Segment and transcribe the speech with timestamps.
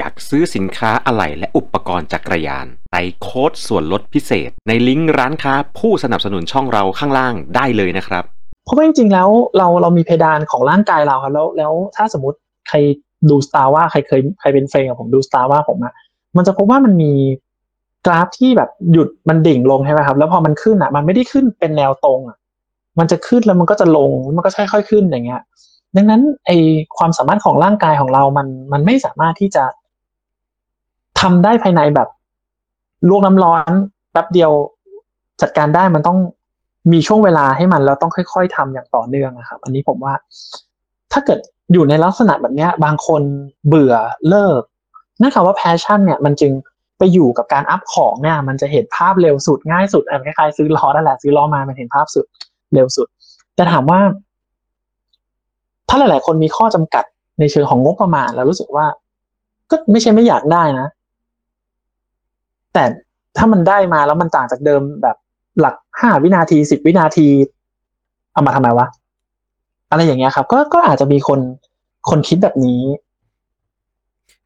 [0.00, 8.24] อยากซื้อสินค้าอะไหล่และอุปกรณ์จักรยานใส่โค้ดส่วนลดพิเศษ ในลิงก์ร้านค้าผู้สนับสนุนช่องเราข้างล่างได้เลยนะครับ
[8.64, 9.28] เพราะว่าจริงๆแล้ว
[9.58, 12.38] เราเรามีเพดานของร่างกายเราครับแล้วแล้วถ้าสมมติ
[12.68, 12.76] ใคร
[13.30, 15.92] ดู Strava ใครเคยใครเป็น friend กับผมดู Strava ผมอะ
[16.36, 17.12] มันจะพบว่ามันมี
[18.06, 22.36] กราฟที่แบบหยุดมันดิ่งลงใช่ไหมครับ แล้วพอมันขึ้นอะมันไม่ได้ขึ้นเป็นแนวตรงอะ
[22.98, 25.42] มันจะขึ้นแล้วมันก็จะลงมันก็ค่อยๆขึ้นอย่างเงี้ย
[25.96, 26.50] ดังนั้นไอ้
[26.98, 29.64] ความสามารถของร่างกายของเรา มัน มันไม่สามารถที่จะ
[31.20, 32.08] ทำได้ภายในแบบ
[33.08, 33.72] ลวกน้ำร้อน
[34.12, 34.50] แป๊บเดียว
[35.42, 36.18] จัดการได้มันต้อง
[36.92, 40.14] มีช่วงเวลาให้มันแล้วต้องค่อย ๆทำอย่างต่อเนื่องนะครับ อันนี้ผมว่า
[41.12, 41.38] ถ้าเกิด
[41.72, 43.22] อยู่ในลักษณะแบบนี้บางคน
[43.68, 43.94] เบื่อ
[44.28, 44.62] เลิก
[45.20, 46.52] นั่นคำว่า passion เนี่ยมันจึง
[46.98, 52.26] ไปอยู่กับการ up ของเนี่ย มันจะเห็นภาพเร็วสุดง่ายสุดคล้ายๆซื้อล้อนั่นแหละซื้อล้อมามันเห็นภาพสุด
[52.74, 53.06] เร็วสุด
[53.54, 54.00] แต่ถามว่า
[55.88, 57.04] ถ้าหลาย ๆ คนมีข้อจำกัด
[57.40, 58.86] ในเชิงของงบประมาณ แล้วรู้สึกว่า
[59.70, 60.86] ก็ไม่ใช่ไม่อยากได้นะ
[62.74, 62.84] แต่
[63.36, 65.16] ถ้ามันได้มาแล้วมันต่างจากเดิมแบบ
[65.60, 67.28] หลักห้าวินาทีสิบวินาที
[68.32, 68.86] เอามาทำไมวะ
[69.90, 71.40] อะไรอย่างเงี้ยครับ ก็ก็อาจจะมีคน
[72.10, 72.82] คนคิดแบบนี้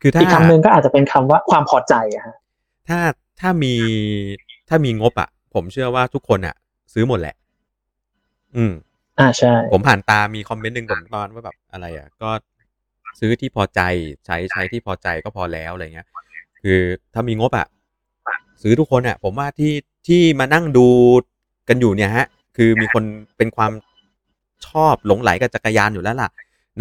[0.01, 2.37] คือถ้าอีกคำหนึ่งก็อาจจะเป็นคำว่าความพอใจอะฮะ
[2.89, 2.99] ถ้า
[3.41, 3.75] ถ้ามี
[4.69, 6.55] ถ้ามีงบอะผมเชื่อว่าทุกคนอะ
[6.93, 7.35] ซื้อหมดแหละ
[8.57, 8.73] อืม
[9.19, 12.31] อ่าใช่ ผมผ่านตามีคอมเมนต์หนึ่งผมประมาณว่าแบบอะไรอะก็
[13.21, 13.81] ซื้อที่พอใจ
[14.27, 16.09] ใช้ใช้ที่พอใจก็พอแล้วอะไรเงี้ย
[16.63, 16.81] คือ
[17.15, 17.67] ถ้ามีงบอะ
[18.65, 19.73] ซื้อทุกคนอะผมว่าที่
[20.07, 20.87] ที่มานั่งดู
[21.69, 22.27] กันอยู่เนี่ยฮะ
[22.57, 23.03] คือมีคน
[23.37, 23.73] เป็นความ
[24.67, 26.29] ชอบหลงไหลกับจักรยานอยู่แล้วล่ะ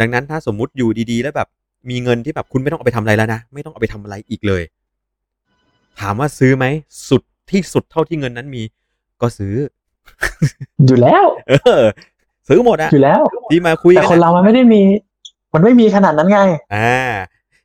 [0.00, 1.48] ดังนั้นถ้าสมมุติอยู่ดีๆ แล้วแบบ
[1.90, 4.62] มีเงินที่แบบคุณไม่ต้องเอาไปทำอะไรแล้วนะ ไม่ต้องเอาไปทำอะไรอีกเลย
[6.00, 6.64] ถามว่าซื้อไหม
[7.08, 8.62] สุดที่สุดเท่าที่เงินนั้นมี
[9.22, 9.54] ก็ซื้อ
[10.86, 11.84] อยู่แล้ว เออ
[12.48, 14.82] ซื้อหมดอะอยู่แล้วที่มาคุยแต่กัคนเรามันไม่ได้มี
[15.54, 16.40] มันไม่มีขนาดนั้นไง
[16.74, 17.10] อ่า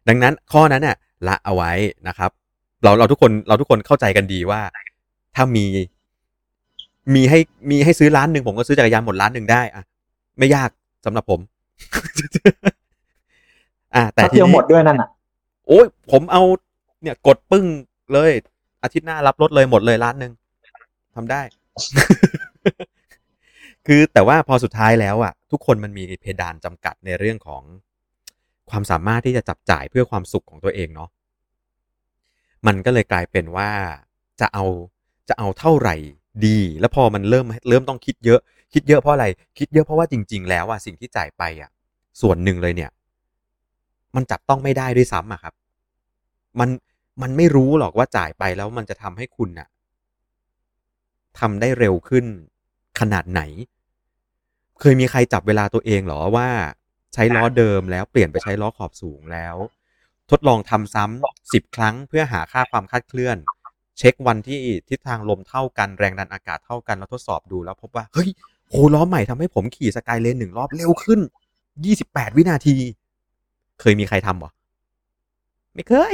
[0.08, 0.96] ดังนั้นข้อนั้นน่ะ
[1.28, 1.72] ละเอาไว้
[2.08, 2.32] นะครับ
[2.84, 4.62] เราเราทุกคนเราทุกคนเข้าใจกันดีว่า
[5.36, 5.66] ถ้ามี
[7.16, 9.84] มีให้มีให้ซื้อร้านหนึ่งผมก็ซื้อจักรยานหมดร้านหนึ่งได้อะ
[10.40, 10.70] ไม่ยาก
[11.06, 11.40] สำหรับผม
[13.96, 15.10] อ่า แต่แต่ทีเดียวนี้หมดด้วยนั่นอะ
[15.68, 16.44] โอ้ยผมเอา
[17.02, 17.66] เนี่ย กดปึ้ง
[18.14, 18.32] เลย
[18.84, 20.32] อาทิตย์หน้ารับรถเลยหมดเลยล้านหนึ่ง
[21.16, 21.42] ทำได้
[23.88, 27.64] คือแต่ว่าพอสุดท้ายแล้วอะ ทุกคนมันมีเพดานจำกัดในเรื่องของ
[28.70, 31.10] ความสามารถที่จะจับจ่ายเพื่อความสุขของตัวเองเนาะ
[32.68, 33.70] มันก็เลยกลายเป็นว่า
[34.42, 34.66] จะเอา
[35.30, 35.96] จะเอาเท่าไหร่
[36.46, 38.40] ดี แล้วพอมันเริ่มเริ่มต้องคิดเยอะ
[38.74, 39.26] คิดเยอะเพราะอะไร
[39.58, 41.70] คิดเยอะเพราะว่าจริง ๆ แล้วอะสิ่งที่จ่ายไปอะ
[42.22, 42.92] ส่วนหนึ่งเลยเนี่ย
[44.16, 45.54] มันจับต้องไม่ได้ด้วยซ้ำอะครับ
[46.60, 46.70] มัน
[47.22, 49.68] มันไม่รู้หรอกว่าจ่ายไปแล้วมันจะทำให้คุณน่ะ
[51.40, 52.26] ทำได้เร็วขึ้น
[53.00, 53.42] ขนาดไหน
[54.80, 56.50] เคยมีใครจับเวลาตัวเองหรอว่า
[57.14, 59.56] ใช้ล้อเดิมแล้วเปลี่ยนไปใช้ล้อขอบสูงแล้ว
[60.32, 63.38] ทดลองทำซ้ำสิบครั้ง เพื่อหาค่าความคาดเคลื่อน
[63.98, 68.30] เช็ควันที่ทิศทางลมเท่ากันแรงดันอากาศเท่ากันแล้วทดสอบดูแล้วพบว่า เฮ้ย
[68.70, 71.20] โหล้อใหม่ทำให้ผมขี่สกายเลนหนึ่งรอบเร็วขึ้น
[71.86, 72.76] ยี่สิบแปดวินาที
[73.82, 74.50] เคยมีใครทำบ่
[75.74, 75.94] ไม่เค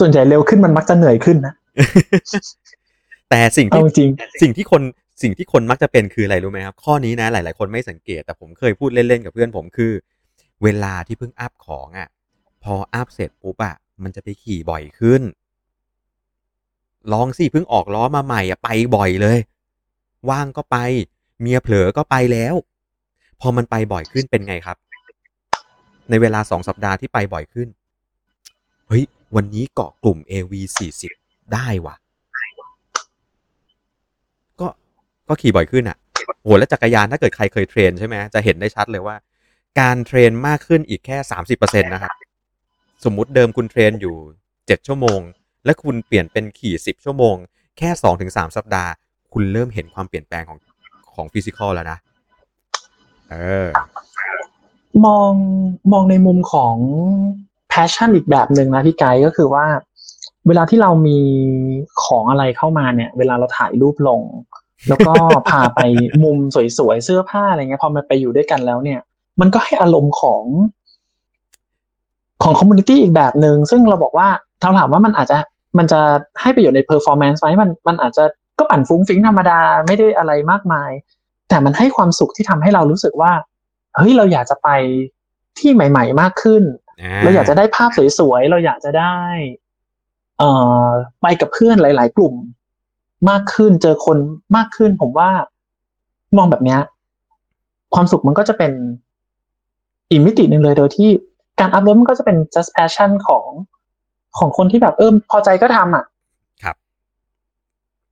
[0.00, 1.54] ส่วนใหญ่เร็วขึ้นมันมักจะเหนื่อยขึ้นนะ
[3.30, 4.10] แต่สิ่งเอาที่จริง
[4.42, 4.82] สิ่งที่คน
[5.22, 9.92] สิ่งที่คนมักจะเป็นคืออะไรรู้ไหมครับ ข้อนี้นะ หลาย ๆ คนไม่สังเกต แต่ผมเคยพูดเล่น ๆ กับเพื่อนผมคือ
[10.62, 12.08] เวลาที่เพิ่งอัพของอะ
[12.64, 15.22] พออัพเสร็จปุ๊บอะมันจะไปขี่บ่อยขึ้น
[17.12, 19.38] ลองสิเพิ่งออกล้อมาใหม่อะไปบ่อยเลย
[20.30, 20.76] ว่างก็ไป
[21.40, 22.54] เมียเผลอก็ไปแล้ว
[23.40, 24.76] พอมันไปบ่อยขึ้นเป็นไงครับ
[26.10, 27.68] ในเวลาสองสัปดาห์ที่ไปบ่อยขึ้น
[28.88, 29.04] เฮ้ย
[29.36, 30.52] วันนี้เกาะกลุ่ม AV
[31.02, 31.94] 40ได้วะ
[34.60, 34.68] ก็
[35.28, 35.96] ก็ขี่บ่อยขึ้นอะ
[36.42, 39.16] โหแล้วจักรยานถ้าเกิดใครเคยเทรนใช่ไหมจะเห็นได้ชัดเลยว่า
[39.80, 42.12] การเทรนมากขึ้นอีกแค่สามสิบเปอร์เซ็นตนะครับ
[43.04, 44.16] สมมุติเดิมคุณเทรนอยู่
[44.66, 45.20] เจ็ดชั่วโมง
[45.64, 47.34] และคุณเปลี่ยนเป็นขี่สิบชั่วโมง
[47.78, 48.90] แค่สองถึงสามสัปดาห์
[49.32, 50.58] คุณเริ่มเห็นความเปลี่ยนแปลงของ
[51.14, 51.98] ของฟิสิกอลแล้วนะ
[53.30, 53.34] เอ
[53.64, 53.68] อ
[55.04, 55.32] มอง
[55.92, 56.76] มองในมุมของ
[57.72, 59.66] passion อีกแบบหนึ่งนะพี่ไกก็คือว่า
[60.46, 61.18] เวลาที่เรามี
[62.04, 64.22] ของอะไรเข้ามาเนี่ย เวลาเราถ่ายรูปลง
[64.88, 65.12] แล้วก็
[65.50, 65.80] พาไป
[66.24, 66.38] มุม
[66.78, 69.00] สวยๆ เสื้อผ้าอะไรเงี้ยพอมันไปอยู่ด้วยกันแล้วเนี่ย
[69.40, 70.42] มันก็ให้อารมณ์ของ
[72.42, 74.28] ของ community อีกแบบหนึ่งซึ่งเราบอกว่า
[74.60, 75.38] ถ้าถามว่ามันอาจจะ
[75.78, 76.00] มันจะ
[76.40, 78.24] ให้ประโยชน์ใน performance ไหมมันมันอาจจะ
[78.58, 80.90] ก็ปั่นฟุ้งฟิ้งธรรมดาไม่ได้อะไรมากมาย
[81.48, 83.32] แต่มันให้ความสุขที่ทำให้เรารู้สึกว่า
[83.96, 84.68] เฮ้ยเราอยากจะไป
[85.58, 86.62] ที่ใหม่ ๆ มากขึ้น
[87.22, 89.16] เราอยากจะได้ภาพสวยๆเราอยากจะได้
[90.38, 90.50] เอ่
[90.84, 90.86] อ
[91.22, 92.34] ไปกับเพื่อนหลาย ๆ กลุ่ม
[93.30, 94.18] มากขึ้นเจอคน
[94.56, 95.30] มากขึ้น ผมว่า
[96.36, 96.80] มองแบบเนี้ย
[97.94, 98.72] ความสุขมันก็จะเป็น
[100.10, 101.10] อีกมิติหนึ่งเลยโดยที่
[101.62, 103.46] การ up รถมันก็จะเป็น just passion ของ
[104.38, 106.04] ของคนที่แบบเออพอใจก็ทำอะ
[106.64, 106.76] ครับ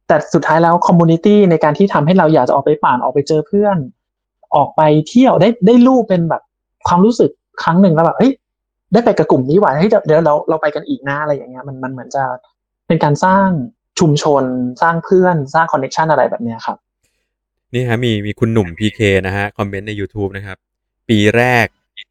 [0.07, 3.77] แต่สุดท้ายแล้ว community ในการที่ทำให้เราอยากจะออกไปปั่นออกไปเจอเพื่อน
[4.57, 6.43] ออกไปเที่ยวได้ได้รูปเป็นแบบ
[6.89, 7.31] ความรู้สึก
[7.63, 8.33] ครั้งหนึ่งแล้วแบบเฮ้ย
[8.93, 12.25] ได้ไปกับกลุ่มนี้ว่ะเฮ้ยเดี๋ยวเดี๋ยวเราเราไปกันอีกนะอะไรอย่างเงี้ยมันมันเหมือนจะ
[12.87, 13.49] เป็นการสร้าง
[14.01, 14.45] ชุมชน
[14.83, 16.77] สร้างเพื่อนสร้างคอนเนคชันอะไรแบบเนี้ยครับ
[17.75, 20.57] นี่ฮะมีมีคุณหนุ่ม PK นะฮะ คอมเมนต์ใน YouTube นะครับ
[21.09, 21.67] ปีแรก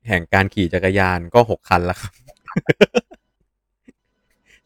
[0.09, 2.11] แห่งการขี่จักรยานก็หกคันแล้วครับ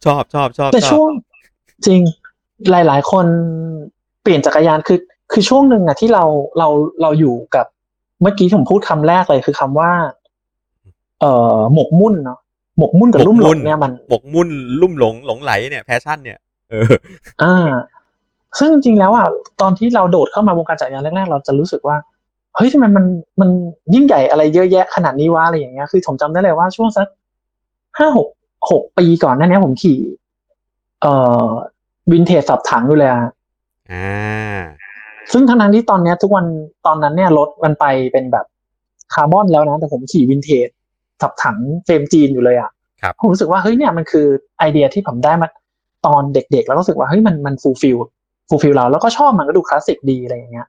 [0.05, 1.11] ชอบชอบชอบแต่ชช่อวบง
[1.85, 2.01] จริง
[2.71, 3.25] หลาย ๆ คน
[4.21, 4.99] เปลี่ยนจักรยานคือ
[5.31, 6.23] คือช่วงหนึ่งอะที่เรา
[6.57, 6.67] เรา
[7.01, 7.65] เราอยู่กับ
[8.21, 9.91] เมื่อกี้ผมพูดคำแรกเลยคือคำว่า
[11.19, 12.39] เอ่อหมกมุ่นเนาะ
[12.79, 14.47] หมกมุ่นกับลุ่มหลงเนี่ยมันหมกมุ่น
[14.81, 16.93] ลุ่มหลงหลงไหลเนี่ยแพชชั่นเนี่ยเออ
[17.43, 17.69] อ่า
[18.59, 19.27] ซึ่งจริงๆแล้วอะ
[19.61, 21.97] ตอนที่เราโดดเข้ามาวงการจักรยานแรกๆ เราจะรู้สึกว่า
[22.55, 23.05] เฮ้ยทำไมมัน
[23.41, 23.49] มัน
[23.93, 27.07] ยิ่งใหญ่อะไรเยอะแยะขนาดนี้วะอะไรอย่างเงี้ยคือผมจำได้เลยว่าช่วงสัก
[27.97, 28.27] ห้าหก
[28.71, 29.97] หกปีก่อนหนั้นเนี้ยผมขี่
[31.01, 31.13] เอ่
[31.43, 31.47] อ
[32.11, 33.21] วินเทจสับถังอยู่เลยอะ
[33.91, 34.59] อ่า
[35.31, 36.45] ซึ่งทั้งนั้นที่ตอนเนี้ย ทุกวัน
[36.85, 38.45] ตอนนั้นเนี่ยรถมันไปเป็นแบบ
[39.13, 40.67] คาร์บอนแล้วนะ แต่ผมขี่วินเทจ
[41.21, 42.69] สับถังเฟรมจีนอยู่เลยอะ
[43.01, 44.25] ครับผมรู้สึกว่าเฮ้ยเนี่ยมันคือ
[44.59, 45.47] ไอเดียที่ผมได้มา
[46.05, 47.97] ตอนเด็กๆ แล้วก็รู้สึกว่าเฮ้ยมันมัน fulfill
[48.49, 50.67] fulfill เราแล้วก็ชอบมันก็ดูคลาสสิกดีอะไรอย่างเงี้ย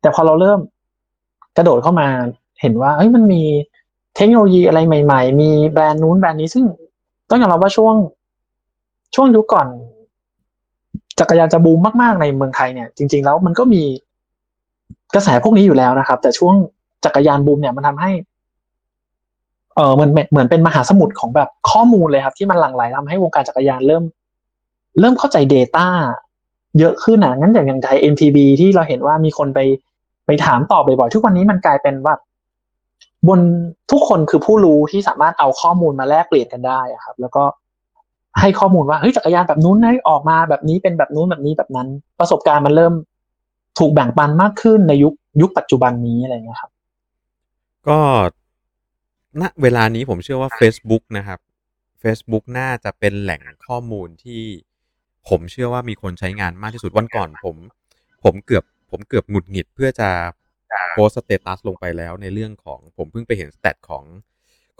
[0.00, 0.58] แต่พอเราเริ่ม
[1.56, 2.08] กระโดดเข้ามา
[2.60, 3.42] เห็นว่าเฮ้ยมันมี
[4.16, 6.64] เทคโนโลยีอะไรใหม่ ๆ มีแบรนด์นู้นแบรนด์นี้ซึ่ง
[7.30, 7.94] ต้องยอมรับว่าช่วง
[9.14, 9.66] ช่วงยุคก่อน
[11.18, 13.82] จักรยานจะบูมมากๆในเมืองไทยเนี่ย จริง ๆ แล้วมันก็มี
[15.14, 16.54] กระแสพวกนี้อยู่แล้วนะครับ แต่ช่วง
[17.04, 18.10] จักรยานบูมเนี่ยมันทำให้
[19.74, 24.02] เออเหมือนเหมือนเป็นมหาสมุทรของแบบข้อมูลเลยครับ ที่มันหลั่งไหลทำให้วงการจักรยานเริ่ม
[25.00, 25.86] เริ่มเข้าใจ Data
[26.78, 29.60] เยอะขึ้นอะงั้นอย่างอย่างไทย MTB ที่เราเห็นว่ามีคนไป
[30.26, 32.14] ไปถามตอบบ่อยๆทุกวันนี้มันกลายเป็นว่า
[33.28, 33.40] บน
[33.90, 37.44] ทุกคนคือผู้รู้ที่สามารถเอาข้อมูลมาแลกเปลี่ยนกันได้ครับ แล้วก็
[38.40, 41.88] ให้ข้อมูลว่าเฮ้ยจักรยานแบบนู้นนะออกมาแบบนี้เป็นแบบนู้นแบบนี้แบบนั้น
[42.18, 42.94] ประสบการณ์มันเริ่ม
[43.78, 46.70] ถูกแบ่งปันมากขึ้นในยุคยุคปัจจุบันนี้อะไรเงี้ยครับ
[47.88, 47.98] ก็
[49.40, 51.38] ณเวลานี้ผมเชื่อว่า Facebook นะครับ
[52.02, 54.42] Facebook น่าจะเป็นแหล่งข้อมูลที่
[55.28, 57.56] ผมเชื่อว่ามีคนใช้งานมากที่สุดวันก่อนผม
[58.24, 60.08] ผมเกือบ ผมเกือบหงุดหงิดเพื่อจะ
[60.90, 64.04] โพสสเตตัสลงไปแล้วในเรื่องของผมเพิ่งไปเห็นสแตทของ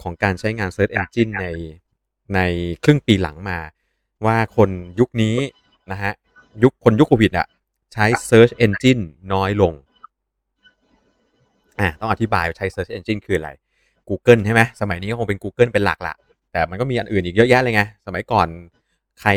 [0.01, 1.47] ของการใช้งาน Search Engine ใน
[2.35, 2.39] ใน
[2.83, 3.59] ครึ่งปีหลังมา
[4.25, 4.69] ว่าคน
[4.99, 5.35] ยุคนี้
[5.91, 6.13] นะฮะ
[6.63, 7.47] ยุคคนยุคโควิดอะ
[7.93, 9.01] ใช้ Search Engine
[9.33, 9.73] น้อยลง
[11.79, 13.49] อะต้องอธิบายว่าใช้ Search Engine คืออะไร
[14.09, 16.15] Google ใช่ไหมสมัยนี้ก็คงเป็น Google เป็นหลักละ
[16.51, 18.47] แต่มันก็มีอันอื่นอีกเยอะแยะเลยไง สมัยก่อน
[19.21, 19.29] ใคร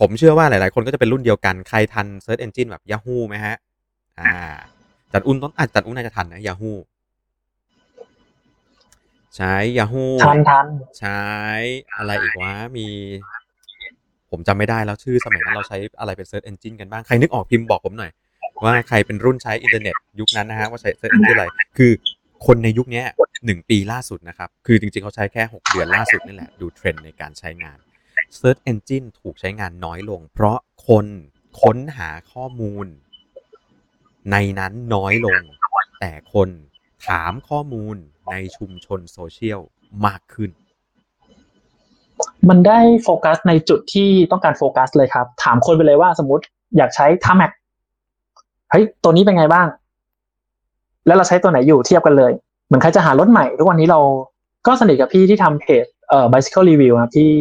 [0.00, 3.56] ผมเชื่อว่าหลาย ๆ คนก็จะเป็นรุ่นเดียวกัน ใครทัน Search Engine แบบ Yahoo ไหมฮะ
[4.20, 4.36] อ่า
[5.12, 6.74] จารย์อุ้นต้องอะจารย์อุ้นน่าจะทันนะ Yahoo
[9.36, 10.66] ใช้ Yahoo ทันทัน
[10.98, 11.22] ใช้
[11.96, 12.86] อะไรอีกวะมี
[14.30, 18.10] ผมจำไม่ได้แล้วชื่อสมัยนั้นเราใช้อะไรเป็น Search Engine กันบ้าง ใครนึกออกพิมพ์บอกผมหน่อย
[18.64, 21.46] ว่าใครเป็นรุ่นใช้อินเทอร์เน็ตยุคนั้นนะฮะว่าใช้ Search Engine อะไร
[21.78, 21.92] คือ
[22.46, 23.06] คนในยุคเนี้ย
[23.46, 27.78] หนึ่งปีล่าสุดนะครับ คือจริงๆเขาใช้แค่ 6 เดือนล่าสุดนี่แหละ ดูเทรนด์ในการใช้งาน
[28.38, 30.58] Search Engine ถูกใช้งานน้อยลง เพราะ
[30.88, 31.06] คน
[31.62, 32.86] ค้นหาข้อมูล
[34.32, 35.40] ในนั้นน้อยลง
[36.00, 36.48] แต่คน
[37.06, 37.96] ถามข้อมูล
[38.30, 39.60] ในชุมชนโซเชียล
[40.06, 40.50] มากขึ้น
[42.48, 46.44] มันได้โฟกัสในจุดที่ต้องการโฟกัสเลยครับ ถามคนไปเลยว่าสมมติ
[46.76, 47.52] อยากใช้ทาแม็ก
[48.70, 49.66] เฮ้ยตัวนี้เป็นไงบ้าง
[51.06, 52.32] แล้วเราใช้ตัวไหนอยู่เทียบกันเลย
[52.66, 54.00] เหมือนใครจะหารถใหม่ ทุกวันนี้เรา
[54.66, 57.32] ก็สนิทกับพี่ที่ทำเพจเอ่อ bicycle review ครับที่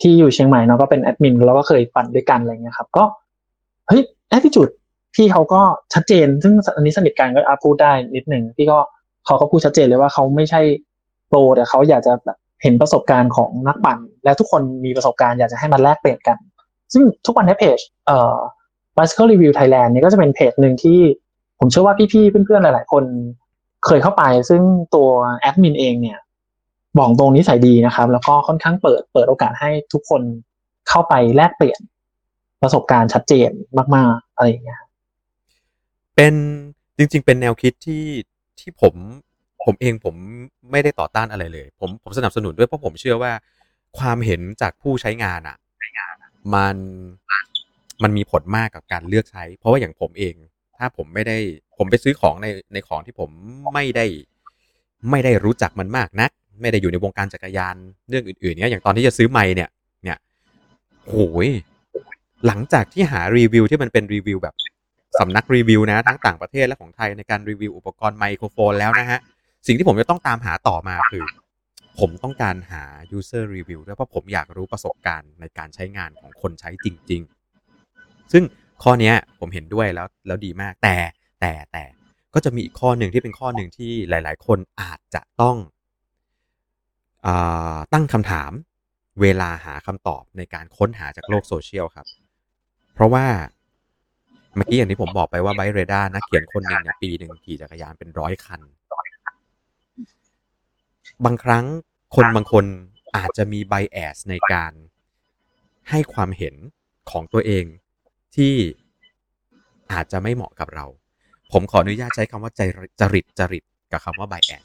[0.00, 3.04] ที่อยู่เชียงใหม่เนาะก็เป็นแอดมินเราก็เคยปั่นด้วยกันอะไรเงี้ยครับ ก็
[3.88, 4.68] เฮ้ยแอดจุด
[5.14, 5.60] พี่เขาก็
[5.94, 8.78] ชัดเจน ซึ่งอันนี้สนิทกันก็อาพูดได้นิดหนึ่งพี่ก็
[9.26, 10.60] เขาก็พูดชัดเจนเลยว่าเขาไม่ใช่
[11.28, 16.38] โปรแต่เขาอยากจะแบบเห็นประสบการณ์ของนักปั่น และทุกคนมีประสบการณ์อยากจะให้มันแลกเปลี่ยนกัน
[16.92, 18.36] ซึ่งทุกวันในเพจเอ่อ
[18.96, 20.98] bicycle review Thailand เนี่ยก็จะเป็นเพจหนึ่งที่
[21.58, 23.04] ผมเชื่อว่าพี่ๆเพื่อนๆหลาย ๆ คน
[23.86, 24.62] เคยเข้าไป ซึ่ง
[24.94, 25.08] ตัว
[25.40, 26.18] แอดมินเองเนี่ย
[26.98, 30.22] บอกตรงนิสัยดีนะครับ แล้วก็ค่อนข้างเปิดเปิดโอกาสให้ทุกคน
[30.88, 31.80] เข้าไปแลกเปลี่ยน
[32.62, 33.50] ประสบการณ์ชัดเจน
[33.94, 34.80] มากๆอะไรอย่างเงี้ย
[36.16, 36.34] เป็น
[36.96, 38.04] จริง ๆ เป็นแนวคิดที่
[38.58, 38.94] ที่ผม
[39.64, 40.14] ผมเองผม
[40.70, 43.32] ไม่ได้ต่อต้านอะไรเลย ผมผมสนับสนุนด้วยเพราะผมเชื่อว่า
[43.98, 45.56] ความเห็นจากผู้ใช้งานอะ
[46.54, 46.76] มัน
[48.02, 50.34] มันมีผลมากกับการเลือกใช้ เพราะว่าอย่างผมเอง
[50.78, 51.36] ถ้าผมไม่ได้
[51.78, 53.30] ผมไปซื้อของในในของที่ผม
[53.74, 54.06] ไม่ได้
[55.10, 57.76] ไม่ได้รู้จักมันมากนัก ไม่ได้อยู่ในวงการจักรยาน
[58.08, 59.70] เรื่องอื่นๆเนี้ยอย่างตอนที่จะซื้อไมค์เนี่ย
[60.04, 60.18] เนี่ย
[61.08, 61.14] โห
[61.46, 61.48] ย
[62.46, 64.54] หลังจากที่หารีวิวที่มันเป็นรีวิวแบบ
[65.18, 69.18] สำนักรีวิวนะทั้งต่างประเทศและของไทยในการรีวิวอุปกรณ์ไมโครโฟนแล้วนะฮะ
[69.66, 71.24] สิ่งที่ผมจะต้องตามหาต่อมาคือ
[71.98, 72.82] ผมต้องการหา
[73.16, 77.22] user review ด้วยเพราะผมอยากรู้ประสบการณ์ในการใช้งานของคนใช้จริง
[77.76, 78.44] ๆ ซึ่ง
[78.82, 80.96] ข้อนี้ผมเห็นด้วยแล้วแล้วดีมากแต่
[81.40, 81.84] แต่แต่
[82.34, 85.56] ก็จะมีอีกข้อหนึ่งที่เป็นข้อหนึ่งที่หลาย ๆ คนอาจจะต้อง
[87.26, 87.28] อ
[87.92, 88.52] ตั้งคำถาม
[89.20, 92.06] เวลาหาคำตอบในการค้นหาจากโลกโซเชียลครับ
[92.94, 93.26] เพราะว่า
[94.56, 98.60] เมื่อกี้อย่างที่ผมบอกไปว่าไบเรดานักเขียนคนหนึ่งเนี่ยปีหนึ่งขี่จักรยานเป็นร้อยคัน
[101.24, 101.64] บางครั้ง
[102.14, 102.64] คนบางคน
[103.16, 104.72] อาจจะมีไบแอสในการ
[105.90, 106.54] ให้ความเห็น
[107.10, 107.64] ของตัวเอง
[108.36, 108.54] ที่
[109.92, 110.86] อาจจะไม่เหมาะกับเรา
[111.52, 112.60] ผมขออนุญาตใช้คำว่าใจ
[113.00, 114.64] จริตจริตกับคำว่าไบแอส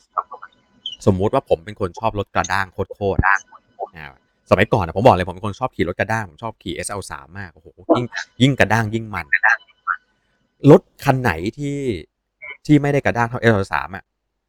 [1.06, 7.67] สมมุติว่าผมเป็นคนชอบรถกระด้างโคตรๆสมัยก่อนนะผมบอกเลยผมเป็นคนชอบขี่รถกระด้าง ผมชอบขี่ SL3 มาก โอ้โห
[7.98, 8.06] ยิ่ง
[8.41, 9.25] ยิ่งกระด้างยิ่งมัน
[10.72, 11.78] รถคันไหนที่
[12.66, 14.04] ที่ไม่ได้กระด้างเท่า SL3 อะ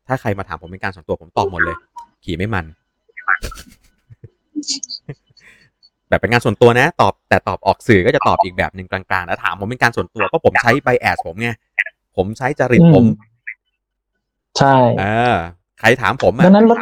[0.07, 1.77] ถ้าใครมาถามผมเป็นการส่วนตัวผมตอบหมดเลย
[2.25, 2.65] ขี่ไม่มัน
[6.09, 11.49] แบบเป็นงานส่วนตัวนะ ตอบแต่ตอบออกสื่อก็จะตอบอีกแบบหนึ่งกลางๆแล้วถามผมเป็นการส่วนตัวเพราะผมใช้ไบแอสผมไง
[12.17, 13.05] ผมใช้จริตผม
[14.59, 15.35] ใช่เออ
[15.81, 16.79] ใครถามผมอะดังนั้นรถ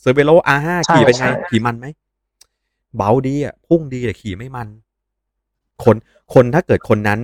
[0.00, 1.86] เซอร์เบโล R5 ใช่ขี่เป็นไงใช่ขี่มันไหม
[2.96, 4.68] เบาดีอะพุ่งดีแต่ขี่ไม่มัน
[5.84, 5.96] คน
[6.34, 7.20] คนถ้าเกิดคนนั้น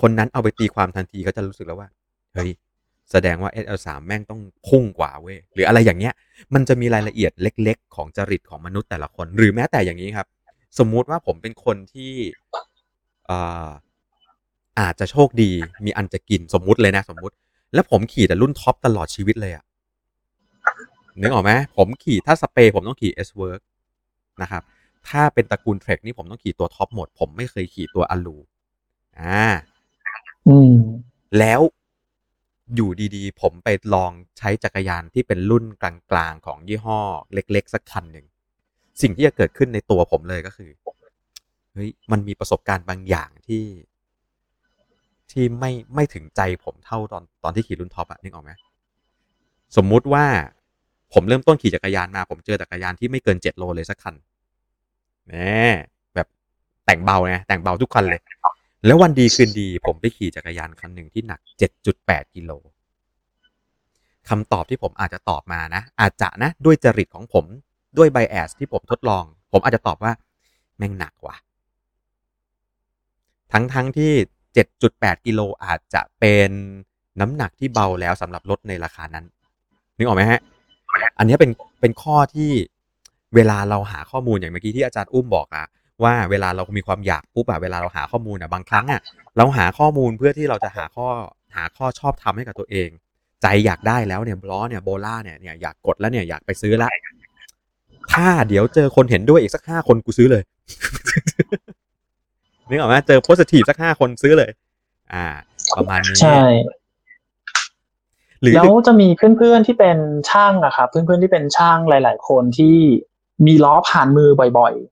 [0.00, 1.88] คนนั้นเอาไปตีความทันทีก็จะรู้สึกแล้วว่า
[2.34, 2.50] เฮ้ย
[3.12, 6.14] แสดงว่า SL3 แม่งต้องพุ่งกว่าเว้ยหรืออะไรอย่างเงี้ย
[6.54, 10.26] มันจะมีรายละเอียดเล็ก ๆ ของจริตของมนุษย์แต่ละคน หรือแม้แต่อย่างนี้ครับ
[10.78, 12.12] สมมุติว่าผมเป็นคนที่
[13.30, 13.68] อา
[14.80, 15.50] อาจจะโชคดี
[15.84, 17.34] มีอันจะกินสมมุติเลยนะ สมมุติ
[17.74, 19.64] แล้วผมขี่แต่รุ่นท็อปตลอดชีวิตเลยอะ
[21.20, 23.60] นึกออกไหมผมขี่ถ้าสเปรย์ผมต้องขี่ S Work
[24.42, 24.62] นะครับ
[25.08, 28.36] ถ้าเป็นตระกูลเทรคนี่ผมต้องขี่ตัวท็อปหมด ผมไม่เคยขี่ตัวอลู
[29.20, 29.44] อ่า
[30.46, 30.72] อืม
[31.38, 31.60] แล้ว
[32.74, 35.84] อยู่ดีๆ ผมไปลองใช้จักรยานที่เป็นรุ่นก
[36.16, 37.00] ลางๆ ของยี่ห้อ
[37.34, 38.26] เล็ก ๆ สักคันหนึ่ง
[39.02, 40.70] สิ่งที่จะเกิดขึ้นในตัวผมเลยก็คือ
[41.74, 43.64] เฮ้ยมันมีประสบการณ์บางอย่างที่
[45.30, 48.50] ที่ไม่ไม่ถึงใจผมเท่าตอนตอนที่ขี่รุ่นท็อปอะนึกออกไหม
[49.76, 50.24] สมมุติว่า
[51.12, 54.14] ผมเริ่มต้นขี่จักรยานมา ผมเจอจักรยานที่ไม่เกินเจ็ดโลเลยสักคัน
[55.26, 55.34] แหม
[56.14, 56.26] แบบ
[56.86, 58.20] แต่งเบาไงแต่งเบาทุกคันเลย
[58.86, 61.40] แล้ววันดีคืนดี ผมไปขี่จักรยานคันหนึ่งที่หนัก
[61.86, 62.52] 7.8 กิโล
[64.28, 67.44] คำตอบที่ผมอาจจะตอบมานะ อาจจะนะ ด้วยจริตของผม
[67.98, 70.12] ด้วยไบแอสที่ผมทดลอง ผมอาจจะตอบว่า
[70.76, 71.36] แม่งหนักว่ะ
[73.52, 74.12] ทั้งทั้งที่
[74.68, 76.50] 7.8 กิโลอาจจะเป็น
[77.20, 79.24] น้ำหนักที่เบาแล้วสำหรับรถในราคานั้น
[79.96, 80.40] นึกออกไหมฮะ
[81.18, 82.50] อันนี้เป็นเป็นข้อที่
[83.34, 85.66] เวลาเราหาข้อมูลอย่างเมื่อกี้ที่อาจารย์อุ้มบอกอะ
[86.04, 89.00] ว่าเวลาเรามีความอยากปุ๊บอะเวลาเราหาข้อมูลอะบางครั้งอะ
[89.36, 91.08] เราหาข้อมูลเพื่อที่เราจะหาข้อ
[91.56, 92.88] หาข้อชอบทำให้กับตัวเอง
[93.42, 96.90] ใจอยากได้แล้วเนี่ยบล้อเนี่ยโบล่าเนี่ยเนี่ยอยากกดแล้วเนี่ยอยากไปซื้อละ
[98.12, 100.42] ถ้าเดี๋ยวเจอคนเห็นด้วยอีกสักห้าคนกูซื้อเลย
[102.68, 104.50] นึกออกไหมเจอ positive สักห้าคนซื้อเลย
[105.14, 105.26] อ่า
[105.76, 106.38] ประมาณนี้ใช่
[108.40, 109.98] หรือแล้วจะมีเพื่อนๆที่เป็น
[110.30, 112.76] ช่างอะครับเพื่อนๆที่เป็นช่างหลาย ๆ คนที่
[113.46, 114.91] มีล้อผ่านมือบ่อยครับๆไอ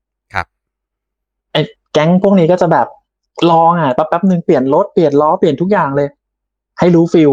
[1.93, 2.87] แก๊งพวกนี้ก็จะแบบ
[3.51, 6.07] ลองอะแป๊บๆหนึ่งเปลี่ยนรถเปลี่ยนล้อเปลี่ยนทุกอย่างเลย
[6.79, 7.31] ให้รู้ feel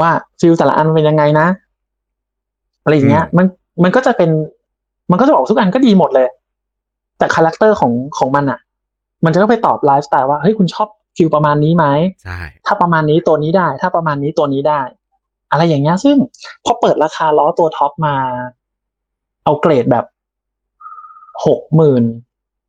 [0.00, 0.10] ว่า
[0.40, 1.46] feel แต่ละอันเป็นยังไงนะ
[2.82, 3.46] อะไรอย่างเงี้ย มัน
[3.82, 4.30] มันก็จะเป็น
[5.10, 6.28] มันก็จะบอกทุกอันก็ดีหมดเลย
[7.18, 8.58] แต่ character ของของมันอะ
[9.24, 11.86] มันจะต้องไปตอบไลฟ์สไตล์ว่าเฮ้ยคุณชอบ feel ประมาณนี้ไหม
[12.24, 14.80] ใช่ถ้าประมาณนี้ตัวนี้ได้ ถ้าประมาณนี้ตัวนี้ได้
[15.50, 16.16] อะไรอย่างเงี้ย ซึ่ง
[16.64, 18.14] พอเปิดราคาล้อตัวท็อปมา
[19.44, 20.04] เอาเกรดแบบ
[21.46, 22.04] หกหมื่น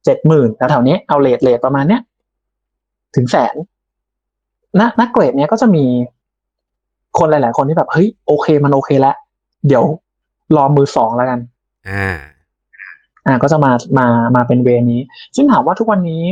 [0.08, 2.02] เจ็ดหมื่นแถวๆนี้เอา rate rate ประมาณเนี้ย
[3.16, 3.56] ถึงแสน
[4.80, 5.86] ณณเกรดเนี้ยก็จะมี
[7.18, 9.16] คนหลาย ๆ คนที่แบบเฮ้ยโอเคมันโอเคแล้ว
[9.68, 9.84] เดี๋ยว
[10.56, 11.40] รอมือสองแล้วกัน
[11.90, 12.18] อ่า
[13.26, 15.02] อ่าก็จะมามามาเป็นเวนี้
[15.36, 16.24] ซึ่งถามว่าทุกวันนี้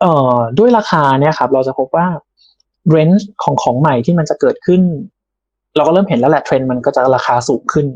[0.00, 2.06] เอ่อด้วยราคาเนี่ยครับ เราจะพบว่า
[2.90, 4.80] เรนจ์ของของใหม่ที่มันจะเกิดขึ้น
[5.76, 7.86] เราก็เริ่มเห็นแล้วแหละเทรนด์มันก็จะราคาสูงขึ้น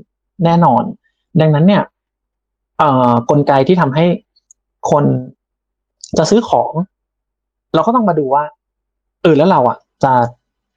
[0.45, 0.83] แน่นอน
[1.41, 1.93] ดังนั้นเนี่ยเอ่อ
[3.31, 4.04] กลไกที่ทำให้
[4.90, 5.04] คน
[6.19, 6.73] จะซื้อของ
[7.75, 8.45] เราก็ต้องมาดูว่า
[9.23, 10.12] เออแล้วเราอะ จะ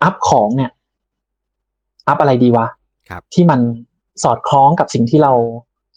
[0.03, 0.71] อัพของเนี่ย
[2.07, 2.67] อัพอะไรดีวะ
[3.09, 3.59] ครับที่มัน
[4.23, 5.33] สอดคล้องกับสิ่งที่เรา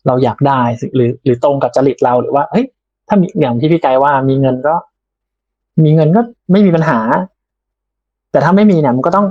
[0.07, 0.61] เราอยากได้
[0.95, 2.65] หรือ หรือตรงกับจริตเราหรือว่าเฮ้ย
[3.09, 4.75] ถ้ามีอย่างที่พี่ไกด์ว่ามีเงินก็
[5.85, 6.21] มีเงินก็
[6.53, 6.99] ไม่มีปัญหา
[8.31, 9.27] แต่ถ้าไม่มีเนี่ยมันก็ต้อง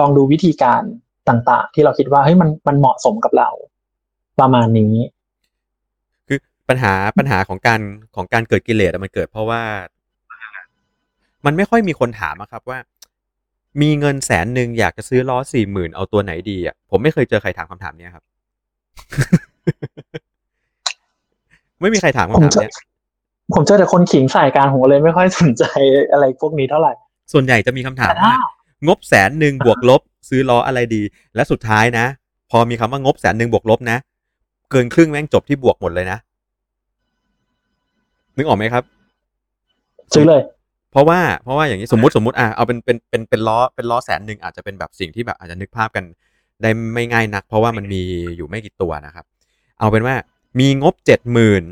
[0.00, 0.82] ลองดูวิธีการ
[1.28, 3.48] ต่าง ๆ ที่เราคิดว่าเฮ้ยมันมันเหมาะสมกับเรา
[4.40, 5.17] ประมาณนี้คือ
[6.68, 7.80] ปัญหาปัญหาของการ
[8.16, 9.62] ของการเกิดกิเลสอะมันเกิดเพราะว่า
[11.44, 12.78] มันไม่ค่อยมีคนถามอะครับว่า
[13.82, 18.24] มีเงินแสนหนึ่งอยากจะซื้อล้อสี่หมื่นเอาตัวไหนดีอะผมไม่เคยเจอใครถามคำถามเนี้ยครับ
[21.80, 22.72] ไม่มีใครถามผมคำถามเจอเนี้ย
[23.54, 25.64] ผมเจอแต่คนขิงใส่การผมเลยไม่ค่อยสนใจ
[26.12, 26.92] อะไรพวกนี้เท่าไหร่
[27.32, 28.36] ส่วนใหญ่จะมีคำถามแต่ถ้าว่า
[28.86, 31.02] งบแสนหนึ่งบวกลบ ซื้อล้ออะไรดี
[31.34, 32.06] และสุดท้ายนะ
[32.50, 33.98] พอมีคำว่างบแสนหนึ่งบวกลบนะ
[34.70, 36.18] เกินครึ่งแม่งจบที่บวกหมดเลยนะ
[38.38, 38.84] นึกออกไหมครับ
[40.14, 40.42] ซื้อเลย
[40.92, 46.04] เพราะว่าเพราะว่าอย่างนี้สมมติสมมติอะเอาเป็นเป็นเป็นเป็นล้อเป็นล้อแสนหนึ่งอาจจะเป็นแบบสิ่งที่แบบอาจจะนึกภาพกัน
[46.62, 48.02] ได้ไม่ง่ายนัก เพราะว่ามันมี
[48.36, 49.24] อยู่ไม่กี่ตัวนะครับ
[49.78, 50.14] เอาเป็นว่า
[50.60, 51.62] มีงบเจ็ดหมื่น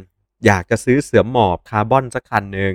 [0.46, 2.74] อยากจะซื้อเสือหมอบคาร์บอนสักคันหนึ่ง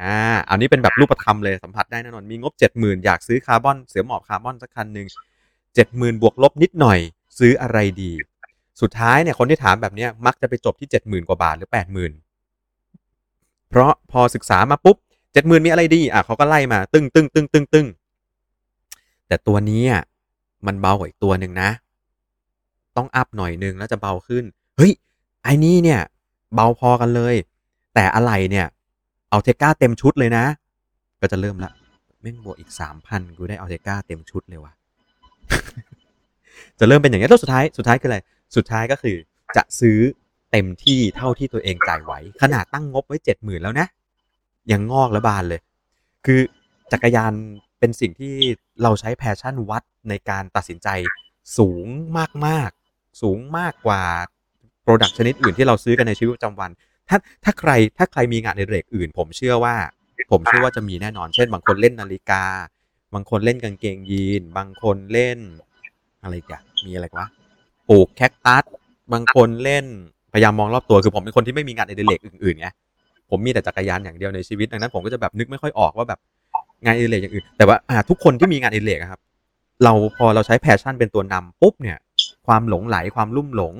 [0.00, 0.16] อ่า
[0.50, 5.06] อันนี้เป็นแบบรูปธรรมเลยสัมผัสได้แน่นอน มีงบเจ็ดหมื่นอยากซื้อคาร์บอนเสือหมอบคาร์บอนสักคันหนึ่ง
[5.74, 6.98] เจ็ดหมื่นบวกลบนิดหน่อย
[7.38, 8.12] ซื้ออะไรดี
[8.80, 12.12] สุดท้ายเนี่ยคนที่ถามแบบเนี้ยมักจะไปจบที่เจ็ดหมื่นกว่าบาทหรือแปดหมื่น
[13.68, 14.96] เพราะพอศึกษามาปุ๊บ
[15.32, 17.86] เจ็ดหมื่นมีอะไรดีอะเขาก็ไล่มา ตึ้งตึ้งตึ้งตึ้งตึ้ง
[19.28, 20.02] แต่ตัวนี้อะ
[20.66, 21.70] มันเบากว่าอีกตัวหนึ่งนะ
[22.96, 24.44] ต้องอัพหน่อยนึงแล้วจะเบาขึ้น
[24.76, 24.92] เฮ้ย
[25.42, 26.00] ไอ้นี่เนี่ย
[26.54, 27.34] เบาพอกันเลย
[27.94, 28.66] แต่อะไรเนี่ย
[29.30, 30.44] เอาเทก้าเต็มชุดเลยนะ
[31.20, 31.72] ก็จะเริ่มละ
[32.20, 34.72] แม่งบวกอีกสามพันกูได้ Ultegra เต็มชุดเลยว่ะ
[36.78, 38.18] จะเริ่มเป็นอย่างนี้ยแล้วสุดท้ายสุดท้ายคืออะไร
[38.56, 39.16] สุดท้ายก็คือ
[39.56, 39.98] จะซื้อ
[40.58, 43.86] เต็มที่เท่าที่ตัวเองจ่ายไหว ขนาดตั้งงบไว้เจ็ดหมื่นแล้วนะ
[44.72, 45.60] ยังงอกและบานเลย
[46.26, 46.40] คือ
[46.92, 47.32] จักรยาน
[47.78, 48.34] เป็นสิ่งที่
[48.82, 50.88] เราใช้ passion วัดในการตัดสินใจ
[51.58, 51.86] สูง
[52.46, 54.02] มากๆ สูงมากกว่า
[54.82, 56.70] product ชนิดอื่นที่เราซื้อกันในชีวิตประจำวัน
[57.08, 59.76] ถ้าถ้าใครถ้าใครมีงานในเรกอื่น ผมเชื่อว่า
[60.30, 62.44] ผมเชื่อว่าจะมีแน่นอน เช่น บางคนเล่นนาฬิกา
[63.14, 65.38] บางคนเล่นกางเกงยีน บางคนเล่น
[66.22, 67.28] อะไรอีกันมีอะไรวะ
[67.88, 68.64] ปลูกแคคตัส
[69.12, 69.86] บางคนเล่น
[70.36, 72.68] พยายามมองรอบตัวคือผมเป็นคนที่ไม่มีงานในเรกอื่นๆไง
[73.30, 76.20] ผมมีแต่จักรยานอย่างเดียวในชีวิตดังนั้นผมก็จะแบบนึกไม่ค่อยออกว่าแบบ
[76.84, 79.20] งานอดิเรกอย่างอื่น แต่ว่าอ่าทุกคนที่มีงานอดิเรกครับ
[79.84, 81.98] เราพอเราใช้แพชชั่นเป็นตัวนำปุ๊บเนี่ย
[82.46, 83.74] ความหลงใหลความลุ่มหลง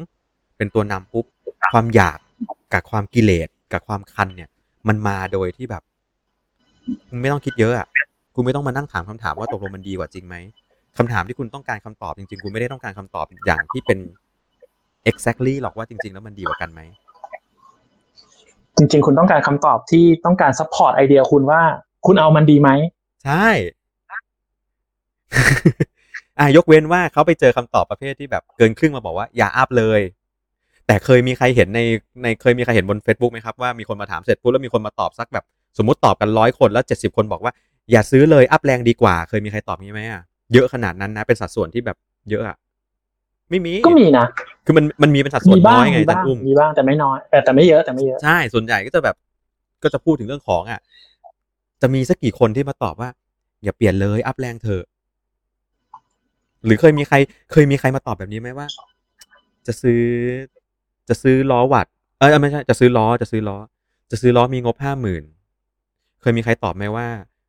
[0.56, 1.24] เป็นตัวนำปุ๊บ
[1.72, 2.18] ความอยาก
[2.72, 4.48] กับความกิเลสกับความคันเนี่ย
[4.88, 5.82] มันมาโดยที่แบบ
[7.08, 7.86] คุณไม่ต้องคิดเยอะอะ
[8.34, 10.36] คุณไม่ต้องมานั่งถามคำถามว่าตกลงมันดีกว่าจริงไหม
[10.98, 13.98] คำถามที่คุณต้องการคำตอบจริงๆ คุณไม่ได้ต้องการคำตอบอย่างที่เป็น
[15.10, 16.80] exactly หรอกว่าจริง ๆ แล้วมันดีกว่ากันไหม
[18.76, 21.60] จริง ๆ คุณต้องการคำตอบที่ต้องการ support ไอเดียคุณว่า
[22.06, 22.70] คุณเอามันดีไหม
[23.24, 23.48] ใช่
[26.38, 30.00] อะยกเว้นว่าเขาไปเจอคำตอบประเภทที่แบบเกินครึ่งมาบอกว่า อย่าอัพเลย
[30.86, 31.80] แต่เคยมีใครเห็นใน
[32.22, 35.44] ในเคยมีใครเห็นบน Facebook ไหมครับว่ามีคนมาถามเสร็จปุ๊บแล้วมีคนมาตอบสักแบบ
[35.78, 37.52] สมมติตอบกันร้อยคนแล้วเจ็ดสิบคนบอกว่า
[37.90, 41.96] อย่าซื้อเลยอัพแรงดีกว่า เคยมีใครตอบงี้ไหมอะเยอะขนาดนั้นนะ เป็นสัดส่วนที่แบบ
[42.30, 42.56] เยอะอะ
[43.50, 44.26] ไม่มีก็มีนะ
[44.66, 49.16] คือมันมันมีเป็นสัดส่วนมีบ้าน้งอยไงมีท่าบ้านงอุ้มมีบ้างแต่ไม่น้อยแต่แต่ไม่เยอะแต่ไม่เยอะใช่ส่วนใหญ่ก็จะแบบ
[49.82, 50.80] ก็จะพูดถึงเรื่องของอะ
[51.82, 53.10] จะมีสักกี่คนที่มาตอบว่า
[53.64, 54.84] อย่าเปลี่ยนเลยอัพแรงเถอะ
[56.64, 57.16] หรือเคยมีใคร
[57.52, 58.66] เคยมีใครมาตอบแบบนี้ไหมว่า
[59.66, 60.02] จะซื้อ
[61.08, 61.86] จะซื้อล้อวัด
[62.18, 63.56] เออไม่ใช่จะซื้อล้อจะซื้อล้อ
[64.10, 65.24] จะซื้อล้อมีงบห้าหมื่น
[66.20, 67.06] เคยมีใครตอบไหมว่า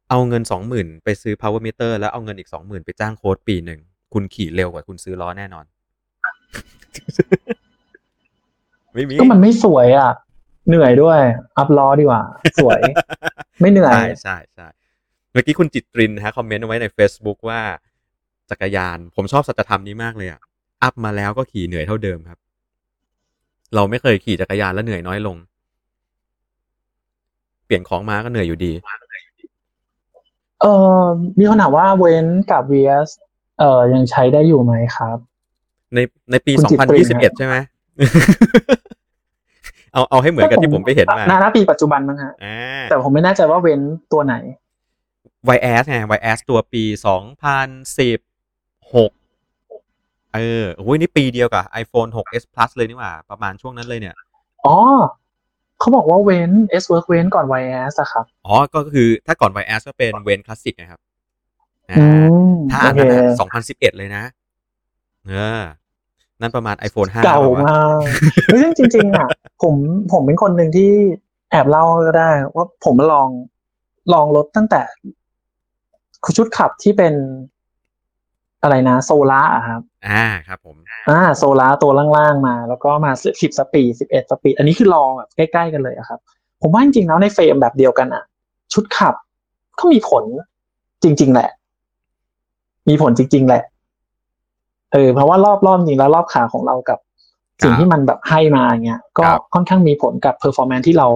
[0.10, 3.80] เอาเงินสองหมื่นไปซื้อ power meter แล้วเอาเงินอีกสองหมื่นไปจ้างโค้ดปีหนึ่ง
[4.14, 5.66] คุณขี่เร็วกว่าคุณซื้อล้อแน่นอน
[8.94, 10.12] ไม่มีก็มันไม่สวยอะ
[10.68, 11.20] เหนื่อยด้วย
[11.58, 12.24] อัพล้อดีกว่า
[12.64, 12.82] สวย
[13.62, 14.68] ไม่เหนื่อย ใช่ใช่ใช่
[15.32, 17.60] เมื่อกี้คุณจิตรินนะฮะคอมเมนต์เอาไว้ใน Facebook ว่า
[18.50, 20.42] จักรยาน ผมชอบสัจธรรมนี้มากเลยอะ
[20.84, 22.40] อัพมาแล้วก็ขี่เหนื่อยเท่าเดิมครับ
[23.76, 25.38] เราไม่เคยขี่จักรยานแล้วเหนื่อยน้อยลง
[27.66, 28.74] เปลี่ยนของมาก็เหนื่อยอยู่ดี
[30.62, 30.66] เอ
[31.00, 31.04] อ
[31.38, 33.10] มีคนถามว่าเว้นกับ VS
[33.60, 35.18] เอ่อยังใช้ได้อยู่ไหมครับ
[35.96, 36.00] ใน
[36.32, 37.56] ในปีคุณจิตรินฮะ2021ใช่ไหม
[39.94, 44.36] เอาเอาให้เหมือนกับที่ผมไปเห็นมานานาปีปัจจุบันมั้งฮะอ่าแต่ผมไม่แน่ใจว่าเว้นตัวไหน
[45.56, 46.96] YS ไง YS ตัวปี2016
[50.36, 54.16] เออโอ้ยนี่ปีเดียวกับ iPhone 6s Plus เลยนี่หว่า ประมาณช่วงนั้นเลยเนี่ย
[54.66, 54.76] อ๋อ
[55.80, 61.00] เขาบอกว่าเว้น S work เว้นก่อน YS อะครับ อ๋อ ก็คือถ้าก่อน YS ก็เป็นเวนคลาสสิกนะครับ
[61.92, 62.08] อือ่า
[62.52, 64.24] มถ้าอันนั้นโอเคสองพันสิบเอ็ดเลยนะ
[65.30, 65.62] เออ
[66.42, 68.00] นั่นประมาณ iPhone 5 เก่าปะวะมาก
[68.48, 69.28] เฮ้ยจริง ๆ อะ
[69.64, 69.76] ผม
[70.12, 70.92] ผมเป็นคนหนึ่งที่
[71.52, 73.30] แอบเล่าก็ได้ ว่าผมลอง
[74.14, 74.82] ลองรถตั้งแต่
[76.38, 77.14] ชุดขับที่เป็น
[78.62, 80.76] อะไรนะ Sora อะครับ อ่าครับผม
[81.10, 83.12] อ่า Sora ตัวล่างๆมา แล้วก็มา
[83.42, 86.20] สิบ speed สิบเอ็ด speed อันนี้คือลองแบบใกล้ๆกันเลยอะครับ
[86.62, 88.24] ผมว่าจริงๆแล้วในเฟรมแบบเดียวกันอะ
[88.74, 89.14] ชุดขับ
[89.80, 90.24] ก็มีผล
[91.04, 91.50] จริง ๆ แหละ
[92.90, 93.64] มีผลจริง ๆ แหละ
[94.94, 97.00] เออเพราะว่ารอบรอบจริงแล้วรอบขาของเรากับ
[97.64, 101.08] สิ่งที่มันแบบให้มาอย่างเงี้ยก็ครับค่อนข้างมีผลกับ performance ที่เรา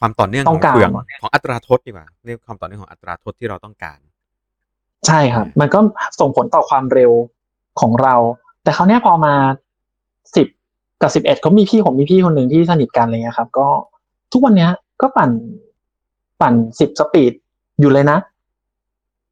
[0.00, 0.90] ความต่อเนื่องขต้อองงการเฟือง
[1.22, 3.98] ของอัตราทดดีกว่าเรียกความต่อเนื่องของอัตราทดที่เราต้องการ
[5.06, 5.78] ใช่ครับ มันก็
[6.20, 7.12] ส่งผลต่อความเร็ว
[7.80, 8.14] ของเรา
[8.62, 9.34] แต่คราวเนี้ยพอมา
[10.36, 10.46] สิบ
[11.02, 13.68] กับสิบเอ็ดเขามีพี่ผมมีพี่คนหนึ่งที่สนิทกันอะไรเงี้ยครับ ก็
[14.32, 14.70] ทุกวันเนี้ย
[15.02, 15.30] ก็ปั่น
[16.40, 17.32] ปั่นสิบ speed
[17.80, 18.18] อยู่เลยนะ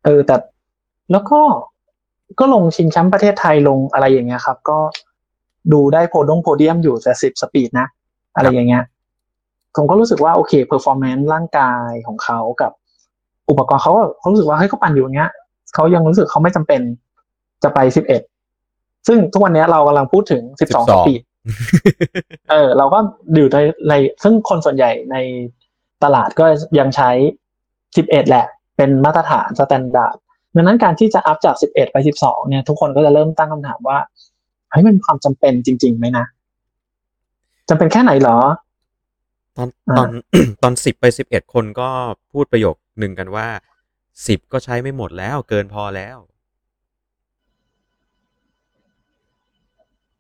[0.05, 0.37] เออแต่
[1.13, 1.41] แล้วก็
[2.39, 4.79] ก็ลงชิงแชมป์ประเทศไทยลงอะไรอย่างเงี้ยครับ ก็
[5.73, 7.87] ดูได้โพดงโพเดียมอยู่แต่สิบ speed นะ
[8.37, 8.85] อะไรอย่างเงี้ย
[9.77, 12.73] ผมก็รู้สึกว่าโอเค performance ร่างกายของเขากับ
[13.51, 15.31] อุปกรณ์เขาก็เขารู้สึกว่าเฮ้ยเขาปั่นอยู่อย่างเงี้ย
[15.75, 16.81] เขายังรู้สึกเขาไม่จำเป็น
[17.63, 18.23] จะไปสิบเอ็ด
[19.07, 21.21] ซึ่งทุกวันเนี้ยเรากำลังพูดถึงสิบสอง speed
[22.51, 22.99] เออ เราก็
[23.35, 23.93] อยู่ในใน
[24.23, 25.17] ซึ่งคนส่วนใหญ่ใน
[26.05, 26.47] ตลาดก็
[26.79, 27.11] ยังใช้
[27.97, 30.17] สิบเอ็ดแหละ เป็นมาตรฐาน standard
[30.57, 33.99] ดังนั้นการที่จะ up จากสิบเอ็ดไปสิบสองเนี่ย ทุกคนก็จะเริ่มตั้งคำถามว่า
[34.71, 36.25] เฮ้ยมันมีความจำเป็นจริงๆไหมนะ
[37.69, 38.39] จำเป็นแค่ไหนเหรอ
[39.57, 40.09] ตอนอ่าตอน
[40.63, 41.89] ตอนสิบไปสิบเอ็ดคนก็
[42.33, 43.47] พูดประโยคหนึ่งกันว่า
[44.27, 46.17] สิบก็ใช้ไม่หมดแล้ว เกินพอแล้ว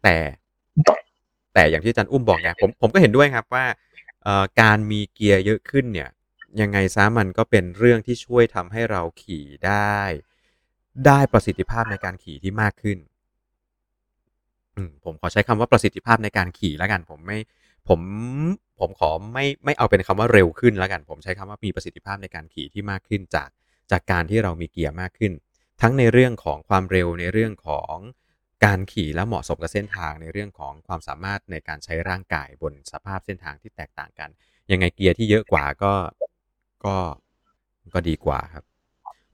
[0.03, 0.17] แต่
[1.55, 3.65] แต่อย่างที่อาจารย์อุ้มบอกไงผมผมก็เห็นด้วยครับว่า
[4.25, 6.09] เอ่อการมีเกียร์เยอะขึ้นเนี่ย
[6.61, 9.99] ยังไงซะมันก็เป็นเรื่องที่ช่วยทำให้เราขี่ได้
[11.07, 12.99] ได้ประสิทธิภาพในการขี่ที่มากขึ้น
[15.05, 17.39] ผมขอใช้คำว่าประสิทธิภาพในการขี่แล้วกัน ผมไม่
[17.89, 18.01] ผม
[18.81, 23.49] ผมขอไม่ไม่เอาเป็นคำว่าเร็วขึ้นแล้วกัน ผมใช้คำว่ามีประสิทธิภาพในการขี่ที่มากขึ้นจาก
[23.91, 25.33] จากการที่เรามีเกียร์มากขึ้น
[25.81, 27.95] ทั้งในเรื่องของความเร็วในเรื่องของ
[28.65, 34.31] การขี่และเหมาะสมกับเส้นทางในเรื่องของความสามารถในการใช้ร่างกายบนสภาพเส้นทางที่แตกต่างกัน
[34.71, 35.93] ยังไงเกียร์ที่เยอะกว่าก็
[36.87, 36.97] ก็
[37.95, 38.65] ก็ดีกว่าครับ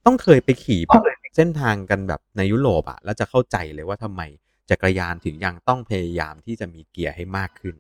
[0.06, 1.02] ต้องเคยไปขี่แบบ
[1.36, 4.22] เส้นทางกันแบบในยุโรปอะแล้วจะเข้าใจเลยว่าทำไม
[4.70, 7.74] จักรยานถึงยังต้องพยายามที่จะมีเกียร์ให้มากขึ้น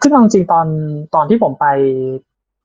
[0.00, 0.66] คือเอาจริงๆตอน
[1.14, 1.66] ตอนที่ผมไป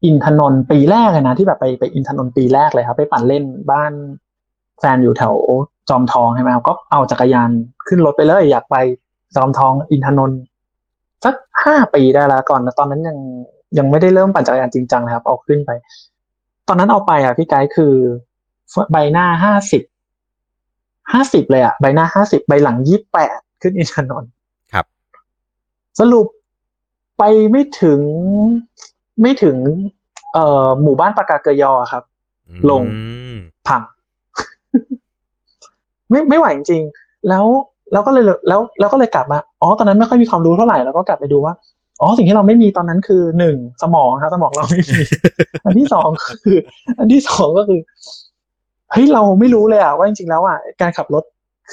[0.06, 3.94] อินทนนท์ปีแรกเลยนะ ที่แบบไปไปอินทนนท์ปีแรกเลยครับ ไปปั่นเล่นบ้าน
[4.80, 5.36] แฟนอยู่แถว
[5.90, 7.50] จอมทองใช่ไหมครับก็เอาจักรยาน
[7.88, 8.76] ขึ้นรถไปเลย อยากไป
[9.36, 10.40] จอมทองอินทนนท์
[11.26, 13.18] สักห้าปีได้แล้วก่อนตอนนั้นยัง
[13.78, 15.72] ยังไม่ได้เริ่มปั่นจักรยานจริงจังนะครับ เอาขึ้นไป
[16.68, 17.94] ตอนนั้นเอาไปอะพี่ไกด์คือ
[18.92, 19.84] ใบหน้าห้าสิบ
[21.14, 24.32] ห้าสิบเลยอะใบหน้าห้าสิบใบหลังยี่แปดขึ้นอินทนนท์
[24.74, 24.86] ครับ
[26.00, 26.28] สรุป
[27.18, 28.00] ไปไม่ถึง
[29.22, 29.56] ไม่ถึง
[30.34, 32.04] เอ่อหมู่บ้านปากาเกยอครับ
[32.70, 33.02] ลงอื
[33.36, 33.82] มพัง
[36.10, 37.46] ไม่ไม่ไหวจริงๆแล้ว
[37.92, 41.54] แล้วก็เลยแล้วแล้วก็เลยกลับมา อ๋อ ตอนนั้นไม่ค่อยมีความรู้เท่าไหร่ แล้วก็กลับไปดูว่า
[42.02, 44.98] อ๋อสิ่งที่เราไม่มีตอนนั้นคือหนึ่งสมองครับสมองเราไม่มี
[45.66, 46.10] อันที่สอง
[46.44, 46.58] คือ
[47.00, 47.80] อันที่สองก็คือ
[48.92, 51.24] เฮ้ยเราไม่รู้เลยอะว่าจริงๆแล้วอะการขับรถ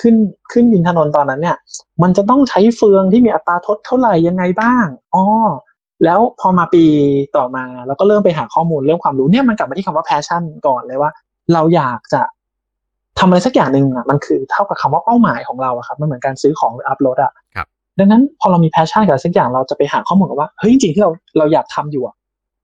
[0.01, 0.15] ขึ้น
[0.53, 1.57] ขึ้นบินถนนตอนนั้นเนี่ย
[2.03, 5.25] มันจะต้องใช้เฟืองที่มีอัตราทดเท่าไหร่ยังไงบ้างอ๋อ
[6.05, 6.85] แล้วพอมาปี
[7.37, 11.11] ต่อมาเราก็เริ่มไปหาข้อมูลเรื่องความรู้เนี่ยมันกลับมาที่คำว่า passion ก่อนเลยว่า
[11.55, 12.23] เราอยากจะ
[13.19, 17.38] ทำอะไรสักอย่างหนึ่งอะมันคือเท่ากับคำว่าเป้าหมายของเราอะครับมันเหมือนการซื้อของหรืออัพโหลดอะครับ
[17.99, 22.15] ดังนั้นพอเรามี passion กับอะไรสักอย่างเราจะไปหาข้อมูลกันว่าเฮ้ยจริงๆที่เราเราอยากทำอยู่อะ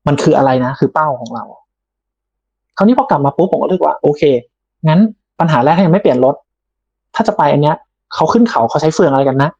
[0.06, 1.44] มันคืออะไรนะ คือเป้าของเรา
[2.76, 4.22] คราวนี้พอกลับมาปุ๊บผมก็รู้สึกว่า โอเค
[4.88, 5.00] งั้น
[5.40, 6.34] ปัญหาแรกถ้ายังไม่เปลี่ยนรถ
[7.14, 7.76] ถ้าจะไปอันเนี้ย
[8.14, 9.50] เขาขึ้นเขาเขาใช้เฟืองอะไรกันนะ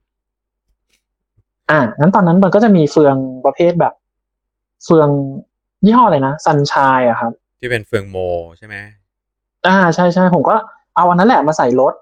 [1.71, 3.95] อ่างั้นตอนนั้นมันก็จะมีเฟืองประเภทแบบ
[4.85, 5.09] เฟือง
[5.85, 8.17] ยี่ห้ออะไรนะซันชายอะครับ ที่เป็นเฟืองโม
[8.59, 8.77] ใช่ไหม
[9.67, 10.55] อ่าใช่ใช่ผมก็
[10.97, 11.95] เอาอันนั้นแหละมาใส่รถ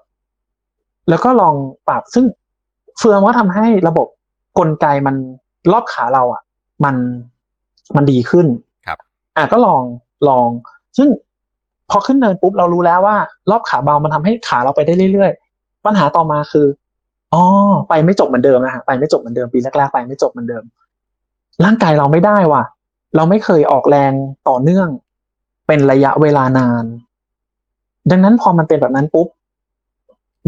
[1.09, 1.55] แล้วก็ลอง
[1.87, 2.25] ปรับซึ่ง
[2.99, 4.07] เฟืองว่าทำให้ระบบ
[4.59, 5.15] กลไกมัน
[5.71, 6.41] รอบขาเราอะ
[6.85, 6.95] มัน
[7.95, 8.47] มันดีขึ้น
[8.85, 8.97] ครับ
[9.37, 9.83] อะก็ลอง
[10.29, 10.49] ลอง
[10.97, 11.09] ซึ่ง
[11.89, 13.15] พอขึ้นเนินปุ๊บเรารู้แล้วว่า
[13.51, 16.67] รอบขาเบามันทำให้ขาเราไปได้เรื่อยๆปัญหาต่อมาคือ
[17.33, 17.43] อ๋อ
[17.89, 20.63] ไปไม่จบเหมือนเดิมนะฮะไปไม่จบเหมือนเดิมปีแรกๆไปไม่จบเหมือนเดิม
[21.65, 22.63] ร่างกายเราไม่ได้ว่ะ
[23.15, 24.11] เราไม่เคยออกแรง
[24.49, 24.87] ต่อเนื่อง
[25.67, 26.85] เป็นระยะเวลานาน
[28.11, 29.27] ดังนั้นพอมันเป็นแบบนั้นปุ๊บ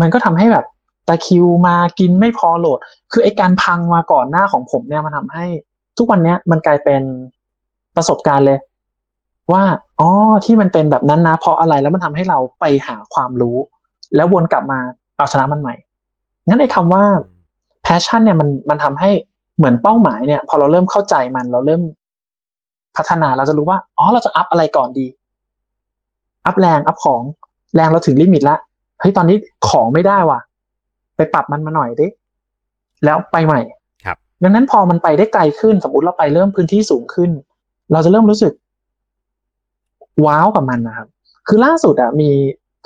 [0.02, 0.66] มันก็ทำให้แบบ
[1.08, 2.80] ตะคิวมากินไม่พอโหลด
[3.12, 5.46] คือไอ้การพังมาก่อนหน้าของผมเนี่ยมันทำให้
[5.98, 7.02] ทุกวันเนี้ยมันกลายเป็น
[7.96, 8.60] ประสบการณ์เลย
[9.52, 9.64] ว่า
[10.00, 10.10] อ๋อ
[10.46, 13.58] ที่มันเป็นแบบนั้นนะ เพราะอะไรแล้วมันทำให้เราไปหาความรู้
[14.16, 14.80] แล้ววนกลับมา
[15.18, 15.76] เอาชนะมันใหม่
[16.48, 17.04] งั้นไอ้คำว่า
[17.86, 19.12] passion เนี่ยมันมันทำให้
[19.58, 21.82] เหมือนเป้าหมายเนี่ย พอเราเริ่มเข้าใจมัน เราเริ่ม
[22.98, 25.08] พัฒนาเราจะรู้ว่าอ๋อเราจะ up อะไรก่อนดี
[26.46, 27.22] up แรง up ของ
[27.76, 28.58] แรงเราถึง limit ละ
[29.00, 29.38] เฮ้ยตอนนี้
[29.70, 30.40] ของไม่ได้ว่ะ
[31.16, 32.08] ไปปรับมันมาหน่อยดิ
[33.06, 33.62] แล้วไปใหม่
[34.06, 37.32] ครับ ดังนั้นพอมันไปได้ไกลขึ้น สมมติเราไปเริ่มพื้นที่สูงขึ้น
[37.92, 38.54] เราจะเริ่มรู้สึก
[40.26, 41.08] ว้าวกับมันนะครับ
[41.48, 42.30] คือล่าสุดอะ มี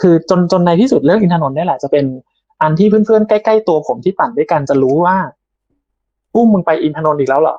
[0.02, 2.06] คือจนจนในที่สุดเรื่องอินทนนท์นี่แหละจะเป็น
[2.62, 5.18] อันที่เพื่อนๆใกล้ๆตัวผมที่ปั่นด้วยกันจะรู้ว่า
[6.36, 7.58] อุ้มมึงไปอินทนนท์อีกแล้วเหรอ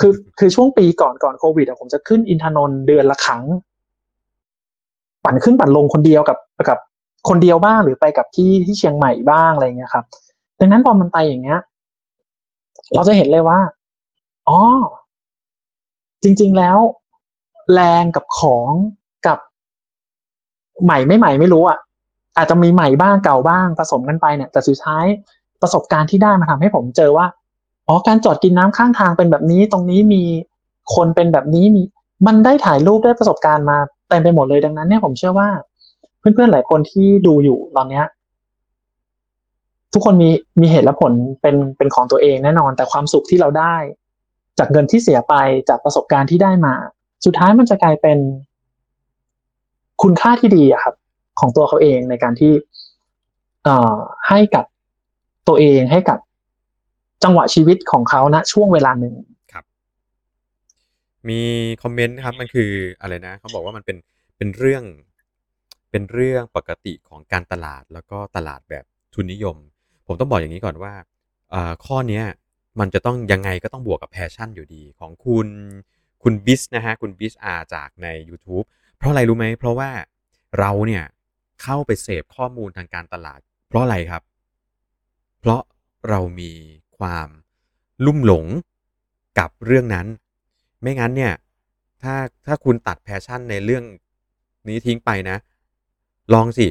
[0.00, 3.42] คือคือช่วงปีก่อนก่อนโควิดอะผมจะขึ้นอินทนนท์เดือนละครั้ง
[5.24, 6.78] ปั่นขึ้นปั่นลงคนเดียวกับกับ
[7.28, 10.04] คนเดียวบ้างหรือไปกับที่ที่เชียงใหม่บ้างอะไรเงี้ยครับ
[10.60, 11.60] ดังนั้นพอมันไปอย่างเงี้ย
[12.94, 13.60] เราจะเห็นเลยว่า
[14.48, 14.58] อ๋อ
[16.22, 16.78] จริง ๆแล้ว
[17.74, 18.70] แรงกับของ
[19.26, 19.38] กับ
[20.84, 21.78] ใหม่ไม่ใหม่ไม่รู้อะ
[22.36, 25.04] อาจจะมีใหม่บ้างเก่าบ้างผสมกันไปเนี่ย แต่สุดท้าย
[25.62, 27.26] ประสบการณ์ที่ได้มาทำให้ผมเจอว่า
[27.88, 30.22] อ๋อการจอดกินน้ำข้างทางเป็นแบบนี้ตรงนี้มี
[30.94, 31.82] คนเป็นแบบนี้มี
[32.26, 33.78] มันได้ถ่ายรูปได้ประสบการณ์มา
[34.08, 35.48] เต็มไปหมดเลยดังนั้นเนี่ยผมเชื่อว่า
[36.20, 38.04] เพื่อนๆหลายคนที่ดูอยู่ตอนเนี้ย
[39.92, 40.30] ทุกคนมี
[40.60, 43.76] มีเหตุและผลเป็นเป็นของตัวเองแน่นอน แต่ความสุขที่เราได้
[44.58, 45.34] จากเงินที่เสียไป
[45.68, 46.74] จากประสบการณ์ที่ได้มา
[47.24, 48.18] สุดท้ายมันจะกลายเป็น
[50.02, 50.94] คุณค่าที่ดีอะครับ
[51.40, 52.52] ของตัวเขาเองในการที่
[53.64, 53.96] เอ่อ
[54.28, 54.64] ให้กับ
[55.48, 56.18] ตัวเองให้กับ
[57.24, 59.14] จังหวะชีวิตของเขาณช่วงเวลาหนึ่ง
[61.28, 61.40] มี
[61.82, 63.96] comment นะครับ มันคืออะไรนะเขาบอกว่ามันเป็น
[64.36, 64.84] เป็นเรื่อง
[65.90, 69.56] เป็นเรื่องปกติของการตลาดแล้วก็ตลาดแบบทุนนิยม
[70.06, 70.94] ผมต้องบอกอย่างนี้ก่อนว่า
[71.84, 72.22] ข้อนี้
[72.80, 75.48] มันจะต้องยังไงก็ต้องบวกกับ passion อยู่ดีของคุณ
[76.22, 78.64] คุณบิสนะฮะคุณบิสอาจากใน YouTube
[78.96, 79.90] เพราะอะไรรู้ไหมเพราะว่า
[80.58, 81.04] เราเนี่ย
[81.62, 84.22] เข้าไปเสพข้อมูลทางการตลาด เพราะอะไรครับ
[85.40, 85.62] เพราะ
[86.08, 86.52] เรามี
[86.98, 87.28] ความ
[88.04, 88.46] ลุ่มหลง
[89.38, 90.06] กับเรื่องนั้น
[90.82, 91.34] ไม่งั้นเนี่ย
[92.02, 92.14] ถ้า
[92.46, 93.84] ถ้าคุณตัด passion ในเรื่อง
[94.68, 95.36] นี้ทิ้งไปนะ
[96.34, 96.66] ลองสิ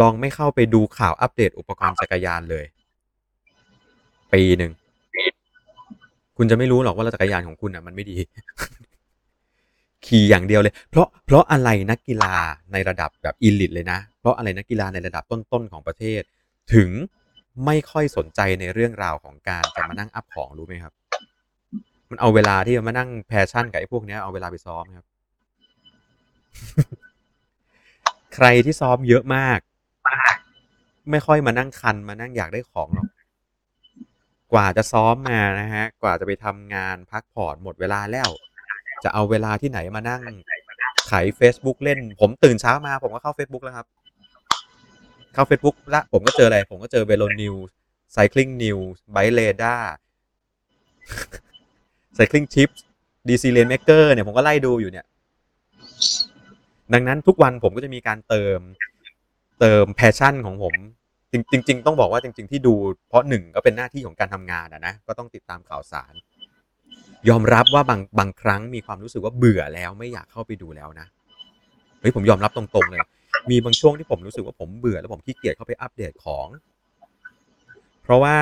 [0.00, 2.64] ลองไม่เข้าไปดูข่าวอัปเดตอุปกรณ์จักรยานเลย
[4.32, 4.72] ปีหนึ่ง
[6.36, 8.18] คุณจะไม่รู้หรอกว่ารถจักรยานของคุณอะ มันไม่ดี
[10.06, 12.34] ขี่อย่างเดียวเลย เพราะเพราะอะไรนักกีฬา
[12.72, 16.22] ในระดับแบบ elite เลยนะ เพราะอะไรนักกีฬาในระดับต้นๆของประเทศ
[16.74, 16.90] ถึง
[17.64, 20.92] ไม่ค่อยสนใจในเรื่องราวของการจะมานั่ง up ของรู้ไหมครับ
[22.10, 25.06] มันเอาเวลาที่จะมานั่ง passion กับไอ้พวกเนี้ยเอาเวลาไปซ้อมครับ
[28.36, 29.58] ใครที่ซ้อมเยอะมาก
[31.10, 33.08] ไม่ค่อยมานั่งคันมานั่งอยากได้ของหรอก
[34.52, 38.30] กว่าจะซ้อมมานะฮะ กว่าจะไปทำงานพักผ่อนหมดเวลาแล้ว
[39.04, 40.22] จะเอาเวลาที่ไหนมานั่ง
[41.08, 43.86] ไข Facebook เล่น ผมตื่นเช้ามา ผมก็เข้า Facebook แล้วครับ
[45.34, 47.54] เข้า Facebook ละผมก็เจออะไร ผมก็เจอเวโ o นิว
[48.12, 48.78] ไซคลิงนิว
[49.12, 49.76] ไบเลด้า
[52.14, 52.68] ไซคลิงชิป
[53.28, 55.06] ดีซีเลนเมเกอร์เนี่ย ผมก็ไล่ดูอยู่เนี่ย
[56.92, 58.58] ดังนั้นทุกวันผมก็จะมีการเติม
[59.60, 60.74] เติม passion ของผม
[61.32, 62.74] จริงจริงๆต้องบอกว่าจริง ๆ ที่ดู
[63.08, 66.14] เพราะหนึ่งก็เป็นหน้าที่ของการทำงานอะนะก็ต้องติดตามข่าวสาร
[67.28, 71.06] ยอมรับว่าบางบางครั้งมีความรู้สึกว่าเบื่อแล้วไม่อยากเข้าไปดูแล้วนะ
[72.00, 73.00] เฮ้ยผมยอมรับตรงๆเลย
[73.50, 76.46] มีบางช่วงที่ผมรู้สึกว่าผมเบื่อแล้วผมขี้เกียจเข้าไปอัปเดตของ
[78.02, 78.36] เพราะว่า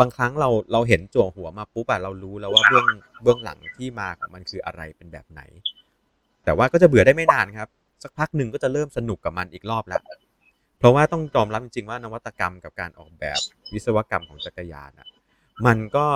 [0.00, 2.86] บางครั้งเราเราเห็นจั่วหัวมาปุ๊บอะเรารู้แล้วว่าเบื้อง
[3.22, 5.42] เบื้องหลังที่มาของมันคืออะไรเป็นแบบไหน
[6.48, 7.68] แต่ว่าก็จะเบื่อได้ไม่นานครับ
[8.02, 10.00] สักพักหนึ่งก็จะเริ่มสนุกกับมันอีกรอบแล้ว
[10.78, 13.40] เพราะว่าต้องยอมรับจริงๆว่านวัตกรรมกับการออกแบบ
[13.72, 15.08] วิศวกรรมของจักรยานอะ
[15.66, 16.06] มันก็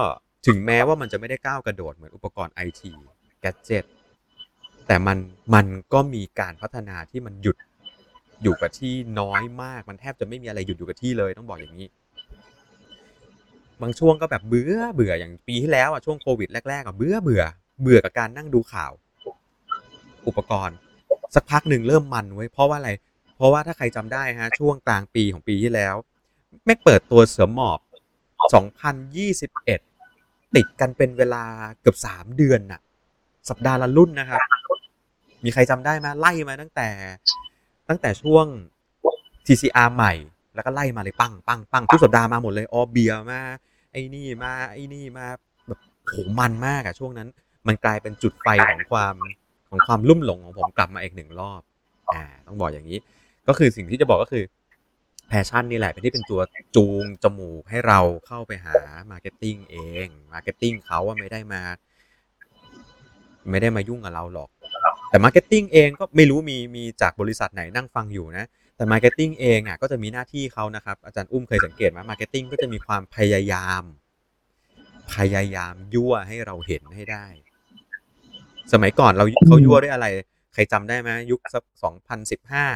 [0.46, 2.92] ถึงแม้ว่ามันจะไม่ได้ก้าวกระโดดเหมือนอุปกรณ์ไอที
[3.40, 3.84] แกจ e t
[4.86, 5.18] แต่มัน
[5.54, 7.56] มันก็มีการพัฒนาที่มันหยุด
[8.42, 11.88] อยู่กับที่น้อยมาก มันแทบจะไม่มีอะไรหยุดอยู่กับที่เลยต้องบอกอย่างนี้
[13.82, 17.42] บางช่วงก็แบบเบื่อเบื่ออย่างปีที่แล้วอะช่วงโควิดแรกๆอะเบื่อเบื่อ
[17.82, 18.92] เบื่อกับการนั่งดูข่าว
[20.26, 20.76] อุปกรณ์
[21.34, 22.90] สักพักหนึ่งเริ่มมันไว้เพราะว่าอะไร
[23.36, 25.94] เพราะว่าถ้าใครจำได้ฮะช่วงกลางปีของปีที่แล้ว
[26.64, 27.78] แม่งเปิดตัวเสือหมอบ
[28.72, 31.44] 2021 ติดกันเป็นเวลา
[31.80, 32.80] เกือบสามเดือนน่ะ
[33.48, 34.40] สัปดาห์ละรุ่นนะครับ
[35.44, 36.88] มีใครจำได้ไหมไล่มาตั้งแต่
[37.88, 38.46] ตั้งแต่ช่วง
[39.46, 40.12] TCR ใหม่
[40.54, 43.40] แล้วก็ไล่มาเลยปังปังปังทุกสัปดาห์มาหมดเลยออเบียมา
[43.92, 45.26] ไอ้นี่มาไอ้นี่มา
[45.66, 47.28] แบบโหมันมากอะช่วงนั้น
[47.66, 49.14] มันกลายเป็นจุดไฟของความ
[49.72, 51.60] ของความลุ่มหลงของผมกลับมาอีกหนึ่งรอบ
[52.12, 52.98] อ่าต้องบอกอย่างนี้
[53.48, 54.44] ก็คือสิ่งที่จะบอกก็คือ
[55.28, 56.40] passion นี่แหละเป็นที่เป็นตัว
[56.76, 58.76] จูงจมูกให้เราเข้าไปหา
[59.10, 61.62] marketing เอง marketing เขาว่าไม่ได้มา
[63.50, 64.48] ไม่ได้มายุ่งกับเราหรอก
[65.08, 73.82] แต่ marketing เองก็ไม่รู้มีมีจากบริษัทไหนนั่งฟังอยู่นะแต่ marketing เองอะก็จะมีหน้าที่เขานะครับ อาจารย์อุ้มเคยสังเกตไหม marketing ก็จะมีความพยายาม
[75.14, 77.26] พยายามยั่วให้เราเห็นให้ได้
[78.72, 80.06] สมัยก่อนเราเขายั่วด้วยอะไร
[80.52, 82.66] ใครจำได้ไหมยุคสักสองพันสิบห้า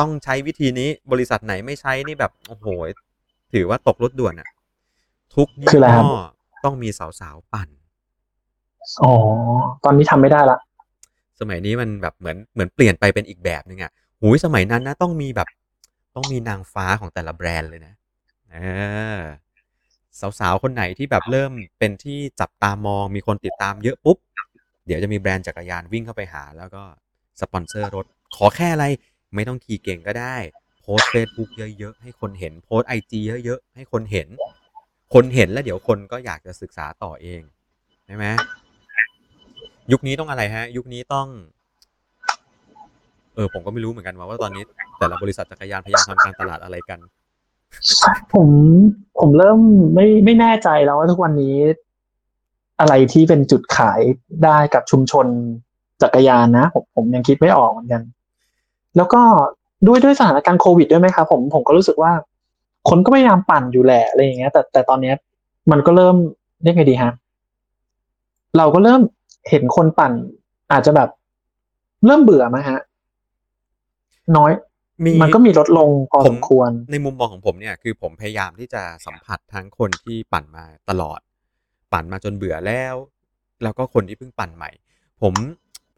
[0.00, 2.66] ต้องใช้วิธีนี้บริษัทไหนไม่ใช้นี่แบบโอ้โห
[3.52, 4.48] ถือว่าตกรถด่วนอะ
[5.34, 6.10] ทุกยี่คืออะไรครัห้บอ
[6.64, 7.68] ต้องมีสาวๆปั่น
[9.02, 9.12] อ๋อ
[9.84, 10.58] ตอนนี้ทำไม่ได้ละ
[11.40, 15.48] สมัยนี้มันแบบเหมือนเหมือนเปลี่ยนไปเป็นอีกแบบหนึ่งอะหูยสมัยนั้นนะต้องมีแบบ
[16.14, 17.94] ต้องมีนางฟ้าของแต่ละแบรนด์เลยนะ
[18.50, 18.56] เอ
[19.18, 19.20] อ
[20.40, 24.18] สาวๆ คนไหนที่แบบเริ่มเป็นที่จับตามองมีคนติดตามเยอะปุ๊บ
[24.88, 26.82] เดี๋ยวจะมีแบรนด์จักรยานวิ่งเข้าไปหา แล้วก็
[27.40, 28.86] สปอนเซอร์รถ ขอแค่อะไร
[29.34, 30.36] ไม่ต้องขี่เก่งก็ได้
[30.84, 34.28] โพสเฟซบุ๊กเยอะๆ ให้คนเห็นโพสต์ IG เยอะๆ ให้คนเห็น
[35.14, 37.42] คนเห็นแล้วเดี๋ยวคนก็อยากจะศึกษาต่อเอง
[38.06, 38.26] ใช่ไหม
[39.92, 41.26] ยุคนี้ต้องอะไรฮะ ยุคนี้ต้อง
[43.34, 44.62] เออ ผมก็ไม่รู้เหมือนกันว่าว่าตอนนี้
[44.98, 46.98] แต่ละบริษัทจักรยานพยายามทำการตลาดอะไรกัน
[48.32, 48.48] ผม
[49.18, 49.58] ผมเริ่ม
[49.94, 51.54] ไม่ไม่แน่ใจแล้วว่าทุกวันนี้
[52.80, 54.00] อะไรที่เป็นจุดขาย
[54.44, 55.26] ได้กับชุมชน
[56.02, 58.02] จักรยานนะผมผมยังคิดไม่ออกเหมือนกัน
[58.96, 59.22] แล้วก็
[59.86, 62.12] ด้วยด้วยสถานการณ์โควิดด้วยไหมครับผมผมก็รู้สึกว่า
[62.88, 65.14] คนก็พยายามปั่นอยู่แหละอะไรอย่างเงี้ย แต่แต่ตอนเนี้ย
[65.70, 66.16] มันก็เริ่ม
[66.62, 67.12] เรียกไงดีฮะ
[68.58, 69.00] เราก็เริ่ม
[69.50, 70.12] เห็นคนปั่น
[70.72, 71.08] อาจจะแบบ
[72.06, 72.78] เริ่มเบื่อไหมฮะ
[74.36, 74.52] น้อย
[75.04, 81.20] มีมันก็มีลดลงพอสมควร ในมุมมองของผมเนี่ย คือผมพยายามที่จะสัมผัสทั้งคนที่ปั่นมาตลอด
[81.92, 82.94] ปั่นมาจนเบื่อแล้ว
[83.62, 84.70] แล้วก็คนที่เพิ่งปั่นใหม่
[85.22, 85.34] ผม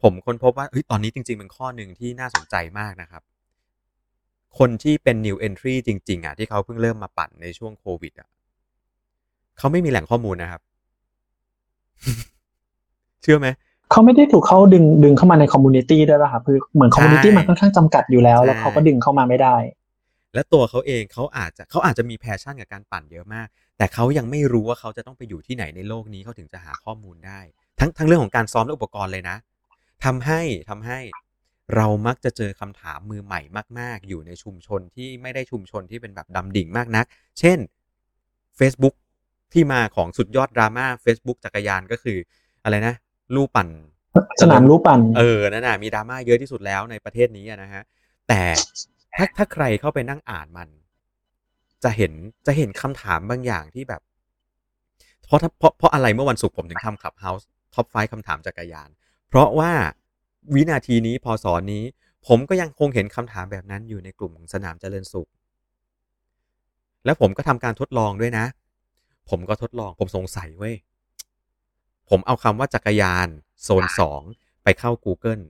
[0.01, 3.23] ผมค้นพบว่าเฮ้ยตอนนี้จริง ๆ เป็นข้อหนึ่งที่น่าสนใจมากนะครับ
[4.59, 8.29] คนที่เป็น new entry จริง ๆอะที่เขาเพิ่งเริ่มมาปั่นในช่วงโควิดอะ
[9.57, 10.61] เขาไม่มีแหล่งข้อมูลนะครับ
[13.21, 13.47] เชื่อไหม
[13.91, 19.55] เขาไม่ได้ถูกเขาดึงดึงเข้ามาใน community ด้วยป่ะครับคือเหมือน community ใช่มันค่อนข้างจำกัดอยู่แล้วใช่แล้วเขาก็ดึงเข้ามาไม่ได้
[20.33, 27.39] และตัวเขาเองเขาอาจจะเขาอาจจะมี passion กับการปั่นเยอะมาก แต่เขายังไม่รู้ว่าเขาจะต้องไปอยู่ที่ไหนในโลกนี้เขาถึงจะหาข้อมูลได้
[27.79, 29.37] ทั้งทั้งเรื่องของการซ้อมและอุปกรณ์เลยนะ
[30.03, 30.99] ทำให้ทำให้
[31.75, 33.41] เรามักจะเจอคำถามมือใหม่
[33.79, 37.05] มาก ๆ อยู่ในชุมชนที่ไม่ได้ชุมชนที่เป็นแบบดำดิ่งมากนัก
[37.39, 37.57] เช่น
[38.59, 38.95] Facebook
[39.53, 42.17] ที่มาของสุดยอดดราม่า Facebook จักรยานก็คือ
[42.63, 42.95] อะไรนะ
[43.35, 43.67] ลู่ปั่น
[44.41, 47.83] สนามลู่ปั่น เออนั่นน่ะมีดราม่าเยอะที่สุดแล้วในประเทศนี้อะนะฮะ
[48.27, 48.41] แต่
[49.15, 50.69] ถ้าถ้าใครเข้าไปนั่งอ่านมัน
[51.83, 52.13] จะเห็น
[52.47, 54.01] จะเห็นคำถามบางอย่างที่แบบ
[55.25, 58.89] เพราะถ้าเพราะเพราะอะไรเมื่อวันศุกร์ผมถึงทำ Clubhouse top five คำถามจักรยาน
[59.29, 59.71] เพราะว่า
[60.53, 61.83] วินาทีนี้พอสอนนี้
[62.27, 65.29] ผมก็ยังคงเห็นคำถามแบบนั้นอยู่ในกลุ่มของสนามเจริญสุข
[67.05, 68.45] แล้วผมก็ทำการทดลองด้วยนะ
[69.29, 70.75] ผมก็ทดลองผมสงสัยเว้ย
[72.09, 73.27] ผมเอาคำว่าจักรยาน
[73.63, 74.21] โซนสอง
[74.63, 75.43] ไปเข้า Google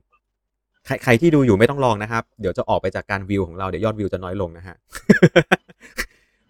[0.85, 4.75] ใครใครที่ดูอยู่ไม่ต้องลองนะครับ เดี๋ยวจะออกไปจากการวิวของเราเดี๋ยวยอดวิวจะน้อยลงนะฮะ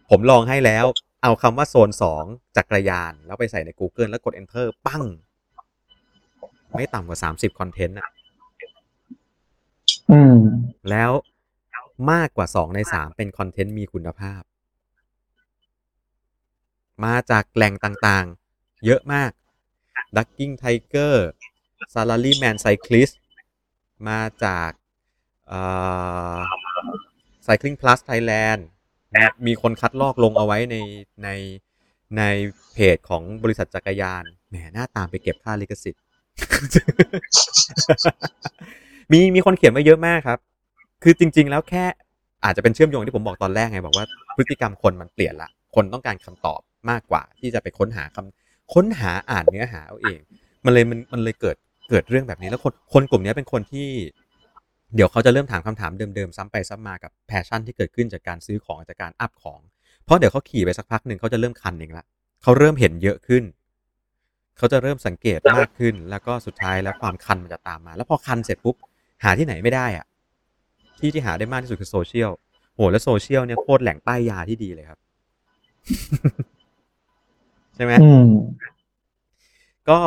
[0.10, 0.86] ผมลองให้แล้ว
[1.24, 2.24] เอาคำว่าโซนสอง
[2.58, 5.04] จักรยาน แล้วไปใส่ใน Google แล้วกด Enter ปั้ง
[6.76, 8.08] ไม่ต่ำกว่า30คอนเทนต์อะ
[10.12, 10.38] อืม
[10.89, 11.12] แล้ว
[12.12, 14.41] มากกว่า2ใน3เป็นคอนเทนต์มีคุณภาพ
[17.06, 19.32] มาจากแหล่งต่างๆ เยอะมาก
[20.15, 21.15] Ducking Tiger
[21.94, 24.71] Salaryman Cyclist มาจาก
[25.47, 25.61] เอ่
[26.33, 26.37] อ
[27.45, 28.61] Cycling Plus Thailand
[29.15, 30.75] นะมีคนคัดลอกลงเอาไว้ใน
[31.23, 31.29] ใน
[32.17, 32.23] ใน
[32.73, 36.01] เพจของบริษัทจักรยานแหมหน้าตามไปเก็บค่าลิขสิทธิ์
[39.11, 40.39] มีมีคนเขียนมาเยอะมากครับ
[41.03, 41.85] คือจริง ๆ แล้วแค่
[42.43, 44.05] อาจจะเป็นเชื่อมโยงที่ผมบอกตอนแรกไงบอกว่า
[44.37, 50.19] พฤติกรรมคนมันเปลี่ยนละ คนต้องการคำตอบมากกว่าที่จะไปค้นหาคำค้นหาอ่านเนื้อหาเอาเอง
[50.65, 51.55] มันเลยมันมันเลยเกิด
[51.91, 53.89] เกิดเรื่องแบบนี้แล้วคนคนกลุ่มนี้เป็นคนที่
[54.95, 59.60] เดี๋ยวเขาจะเริ่มถามคำถามเดิมๆซ้ำไปซ้ำมากับ passion ที่เกิดขึ้นจากการซื้อของจากการ up ของ
[60.06, 62.06] เพราะเดี๋ยวเขาขี่ไปสักพักหนึ่งเขาจะเริ่มคันเองละ
[62.43, 63.43] เขาเริ่มเห็นเยอะขึ้น
[64.58, 68.75] เขาจะเริ่มสังเกตมากขึ้น แล้วก็สุดท้ายแล้วความคันมันจะตามมา แล้วพอคันเสร็จปุ๊บ
[69.23, 70.06] หาที่ไหนไม่ได้อะ
[70.99, 72.32] ที่ที่หาได้มากที่สุดคือโซเชียล
[72.75, 74.99] โหแล้วโซเชียลเนี่ยโคตรแหล่งป้ายยาที่ดีเลยครับ
[77.75, 78.30] ใช่ไหมอืม
[79.89, 79.99] ก็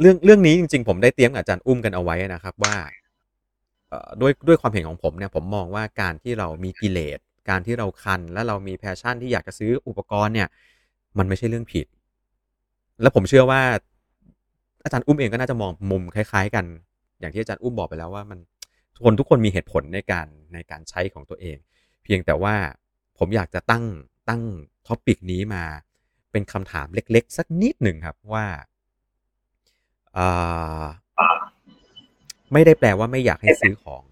[0.00, 2.76] เรื่องเรื่องนี้จริง ๆ ผมได้เตรียมกับอาจารย์อุ้มกันเอาไว้นะครับว่า
[4.20, 7.18] ด้วยด้วยความเห็นของผมเนี่ยผมมองว่าการที่เรามีกิเลส
[7.50, 10.48] การที่เราคัน และเรามี passion ที่อยากจะซื้ออุปกรณ์เนี่ย
[11.18, 11.86] มันไม่ใช่เรื่องผิด
[13.02, 13.60] แล้วผมเชื่อว่า
[14.84, 16.64] อาจารย์อุ้มเองก็น่าจะมองมุมคล้าย ๆ กัน
[17.20, 18.38] อย่างที่อาจารย์อุ้มบอกไปแล้วว่ามัน
[19.04, 21.56] คนทุกคนมีเหตุผลในการในการใช้ของตัวเอง
[22.04, 22.54] เพียงแต่ว่า
[23.18, 23.84] ผมอยากจะตั้ง
[24.28, 24.42] ตั้ง
[24.86, 25.64] ท็อปิกนี้มา
[26.32, 28.46] เป็นคำถามเล็ก ๆ สักนิดหนึ่งครับว่า
[32.52, 34.02] ไม่ได้แปลว่าไม่อยากให้ซื้อของ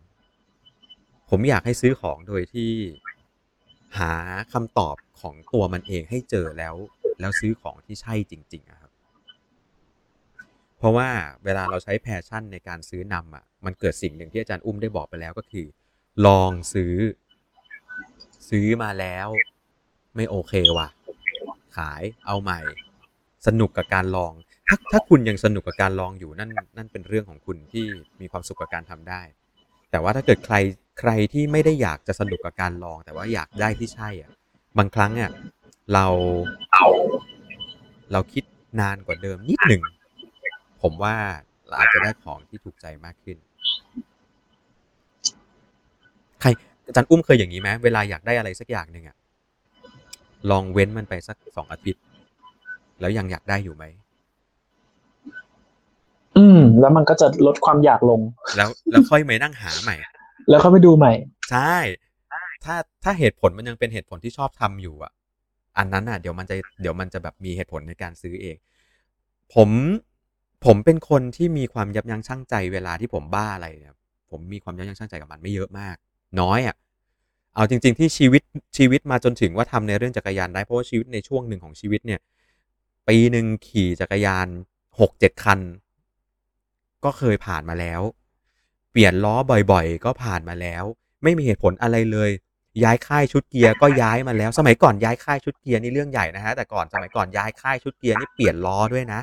[1.31, 2.73] ผมอยากให้ซื้อของโดยที่
[3.99, 4.13] หา
[4.53, 6.75] คำตอบของตัวมันเองให้เจอแล้ว
[7.21, 8.93] แล้วซื้อของที่ใช่จริง ๆครับ
[10.79, 11.09] เพราะว่า
[11.45, 15.67] เวลาเราใช้แพชชั่นในการซื้อนำอะ มันเกิดสิ่งหนึ่งที่อาจารย์อุ้มได้บอกไปแล้วก็คือ
[16.27, 16.95] ลองซื้อ
[18.49, 19.29] ซื้อมาแล้ว
[20.17, 20.89] ไม่โอเคว่ะ
[21.77, 22.61] ขายเอาใหม่
[23.47, 24.33] สนุกกับการลอง
[24.69, 27.87] ถ้าถ้าคุณยังสนุกกับการลองอยู่นั่นนั่นเป็นเรื่องของคุณที่
[28.21, 29.23] มีความสุขกับการทำได้
[29.91, 30.57] แต่ว่าถ้าเกิดใคร
[31.01, 34.31] ใครที่ไม่ได้อยากจะสนุกกับการลอง แต่ว่าอยากได้ที่ใช่อะ
[34.79, 35.31] บางครั้งอะ
[35.93, 36.07] เรา
[38.13, 38.45] เราคิด
[38.81, 39.83] นานกว่าเดิมนิดหนึ่ง
[40.83, 41.15] ผมว่า
[41.67, 43.37] เราอาจจะได้ของที่ถูกใจมากขึ้น
[46.41, 46.49] ใคร
[46.87, 49.17] อาจารย์อุ้มเคยอย่างนี้ไหมเวลาอยากได้อะไรสักอย่างหนึ่งอะ
[50.51, 52.03] ลองเว้นมันไปสักสองอาทิตย์
[53.01, 53.85] แล้วยังอยากได้อยู่ไหม
[56.81, 58.21] แล้วมันก็จะลดความอยากลง
[58.57, 59.97] แล้วแล้วค่อยมานั่งหาใหม่
[60.51, 61.13] แล้วก็ไปดูใหม่
[61.51, 61.77] ใช่
[62.65, 65.13] ถ้าถ้าเหตุผลมันยังเป็นเหตุผลที่ชอบทำอยู่อะ
[65.79, 68.57] อันนั้นอะเดี๋ยวมันจะเดี๋ยวมันจะแบบมีเหตุผลในการซื้อเอง
[69.55, 69.69] ผม
[70.65, 73.95] ผมเป็นคนที่มีความยับยั้งชั่งใจเวลาที่ผมบ้าอะไรเนี่ย
[74.31, 75.97] ผมมีความยับยั้งชั่งใจกับมันไม่เยอะมาก
[76.41, 76.77] น้อยอะ
[77.55, 78.43] เอาจริง ๆ ที่ชีวิต
[78.77, 82.21] ชีวิตมาจนถึงว่าทำในเรื่องจักรยานได้เพราะว่าชีวิตในช่วงหนึ่งของชีวิตเนี่ย
[83.09, 84.47] ปีหนึ่งขี่จักรยาน
[85.01, 85.61] หกเจ็ดคัน
[87.05, 88.01] ก็เคยผ่านมาแล้ว
[88.93, 89.35] เปลี่ยนล้อ
[89.73, 90.85] บ่อยๆ ก็ผ่านมาแล้ว
[91.23, 92.31] ไม่มีเหตุผลอะไรเลย
[92.85, 99.21] ย้ายค่ายชุดเกียร์ก็ย้ายมาแล้ว สมัยก่อนย้ายค่ายชุดเกียร์นี่เรื่องใหญ่นะฮะแต่ก่อนสมัยก่อนย้ายค่ายชุดเกียร์นี่เปลี่ยนล้อด้วยนะ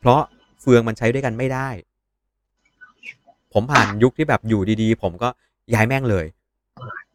[0.00, 0.20] เพราะ
[0.60, 1.68] เฟืองมันใช้ด้วยกันไม่ได้
[3.52, 5.28] ผมผ่านยุคที่แบบอยู่ดีๆ ผมก็
[5.74, 6.26] ย้ายแม่งเลย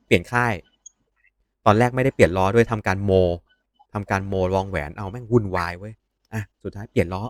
[0.05, 0.53] เปลี่ยนค่าย
[1.65, 3.11] ตอนแรกไม่ได้เปลี่ยนล้อด้วยทำการโม
[3.93, 5.93] ทำการโมวงแหวนเอาแม่งวุ่นวายเว้ย
[6.33, 7.23] อะสุดท้ายเปลี่ยนล้อ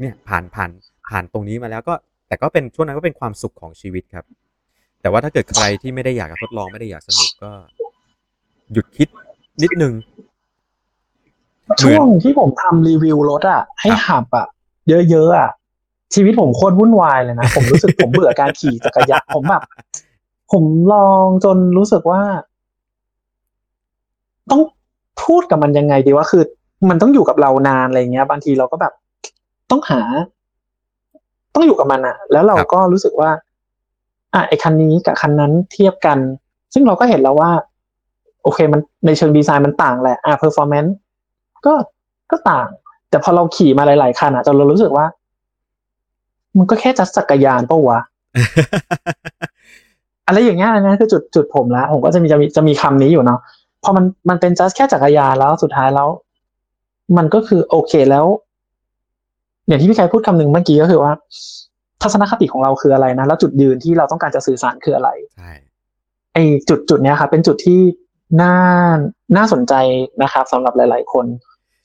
[0.00, 0.70] เนี่ยผ่านผ่าน
[1.08, 1.94] ผ่านตรงนี้มาแล้วก็
[2.28, 4.24] แต่ก็เป็นช่วงนั้นก็เป็นความสุขของชีวิตครับ
[5.00, 7.50] แต่ว่าถ้าเกิดใครที่ไม่ได้อยากทดลองไม่ได้อยากสนุกก็
[8.72, 9.08] หยุดคิด
[9.62, 9.92] นิดนึง
[11.82, 14.46] ช่วงที่ผมทำรีวิวรถอะ ให้หับอะ
[14.88, 15.50] เยอะๆอะ
[16.14, 19.62] ชีวิตผมโคตรวุ่นวายเลยนะ ผมรู้สึกผมเบื่อการขี่จักรยานผมแบบ
[20.52, 22.22] ผมลองจนรู้สึกว่า
[24.50, 24.62] ต้อง
[25.24, 26.42] พูดกับมันยังไงดีว่าคือ
[26.90, 28.92] มันต้องอยู่กับเรานานอะไรเงี้ย บางทีเราก็แบบ
[29.70, 30.00] ต้องหา
[31.54, 33.30] ต้องอยู่กับมันอะแล้วเราครับก็รู้สึกว่า
[34.34, 36.18] อะไอคันนี้กับคันนั้นเทียบกัน
[36.74, 37.50] ซึ่งเราก็เห็นแล้วว่า
[38.42, 40.94] โอเคมันในเชิงดีไซน์มันต่างแหละ อะ performance
[41.66, 41.74] ก็
[42.30, 42.68] ก็ต่าง
[43.10, 45.06] แต่พอเราขี่มาหลาย ๆ คันอะจนเรารู้สึกว่า
[46.58, 47.98] มันก็แค่จักรจักรยานปะวะ
[50.26, 53.40] อะไรอย่างเงี้ยนะคือจุดจุดผมละผมก็จะมีจะมีจะมีคำนี้อยู่เนาะ
[53.82, 56.08] พอมันมันเป็นจัสแค่จักรยานแล้วสุดท้ายแล้ว
[57.16, 58.26] มันก็คือโอเคแล้ว
[59.68, 61.12] อย่างที่พี่ไกพูดคำหนึ่งเมื่อกี้ก็คือว่า
[62.02, 65.50] ทัศนคติของเราคืออะไรนะ แล้วจุดยืนที่เราต้องการจะสื่อสารคืออะไรใช่
[66.34, 67.80] ไอ้จุดจุดเนี้ยครับเป็นจุดที่
[68.40, 68.54] น่า
[69.36, 69.74] น่าสนใจ
[70.22, 71.26] นะครับสำหรับหลาย ๆ คน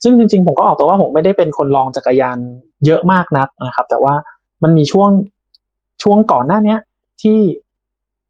[0.02, 2.38] ซึ่งจริง ๆ ผมก็ออกตัวว่าผมไม่ได้เป็นคนลองจักรยาน
[2.86, 4.14] เยอะมากนักนะครับ แต่ว่า
[4.62, 5.10] มันมีช่วง
[6.02, 6.78] ช่วงก่อนหน้าเนี้ย
[7.22, 7.38] ที่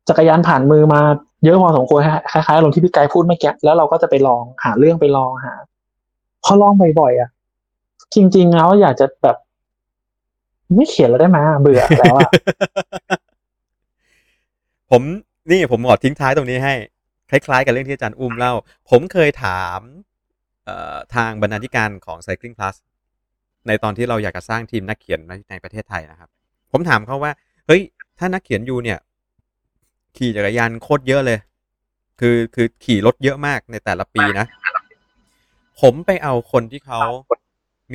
[0.09, 1.01] จักรยานผ่านมือมา
[1.45, 2.01] เยอะพอสมควร
[2.33, 5.55] คล้ายๆอารมณ์ที่พี่ไกพูดเมื่อกี้แล้วเราก็จะไปลองหาเรื่องไปลองหา
[6.45, 7.31] พอลองบ่อยๆอะ
[8.15, 9.37] จริง ๆ แล้วอยากจะแบบ
[10.77, 12.31] ไม่เขียนแล้วได้ไหมเบื่อแล้วอะ
[14.91, 15.03] ผม
[15.51, 16.75] นี่ผมขอทิ้งท้ายตรงนี้ให้
[17.31, 18.53] คล้าย ๆ กับเรื่องที่อาจารย์อุ้มเล่า
[18.91, 19.81] ผมเคยถาม
[20.64, 22.77] เอ่อทางบรรณาธิการของ Cycling Plus
[23.66, 25.20] ในตอนที่เราอยากจะสร้างทีมนักเขียน
[25.51, 26.29] ในประเทศไทยนะครับ
[26.72, 27.33] ผมถามเขาว่า
[27.66, 27.83] เฮ้ย
[28.18, 28.99] ถ้านักเขียนยูเนี่ย
[30.16, 31.39] ขี่จักรยานโคตรเยอะเลย
[32.20, 34.47] คือคือขี่รถเยอะมากในแต่ละปีนะ
[35.81, 37.01] ผมไปเอาคนที่เขา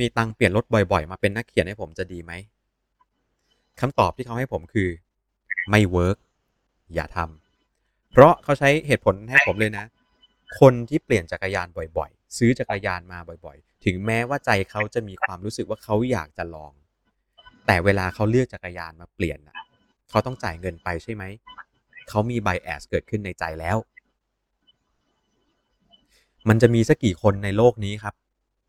[0.04, 2.32] ีตังค์เปลี่ยนรถบ่อย ๆ มาเป็นนักเขียนให้ผมจะดีไหม
[3.80, 4.88] คำตอบที่เขาให้ผมคือ
[5.70, 6.16] ไม่ work
[6.94, 9.84] อย่าทำเพราะเขาใช้เหตุผลให้ผมเลยนะ
[10.60, 11.68] คนที่เปลี่ยนจักรยาน
[11.98, 16.72] บ่อยๆ ซื้อจักรยานมาบ่อยๆ ถึงแม้ว่าใจเขาจะมีความรู้สึกว่าเขาอยากจะลอง
[17.66, 19.56] แต่เวลาเขาเลือกจักรยานมาเปลี่ยนน่ะ
[20.10, 21.24] เขาต้องจ่ายเงินไปใช่ไหม
[22.08, 23.76] เขามี bias เกิดขึ้นในใจแล้ว
[26.48, 28.14] มันจะมีสักกี่คนในโลกนี้ครับ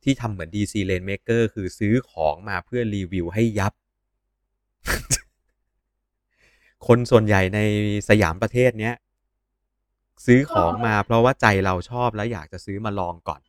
[0.03, 3.73] ที่ทำเหมือน DC Rainmaker คือซื้อของมาเพื่อรีวิวให้ยับ
[6.87, 7.59] คนส่วนใหญ่ใน
[8.09, 8.95] สยามประเทศเนี้ย
[10.25, 13.41] ซื้อของมาเพราะว่าใจเราชอบแล้วอยากจะซื้อมาลองก่อน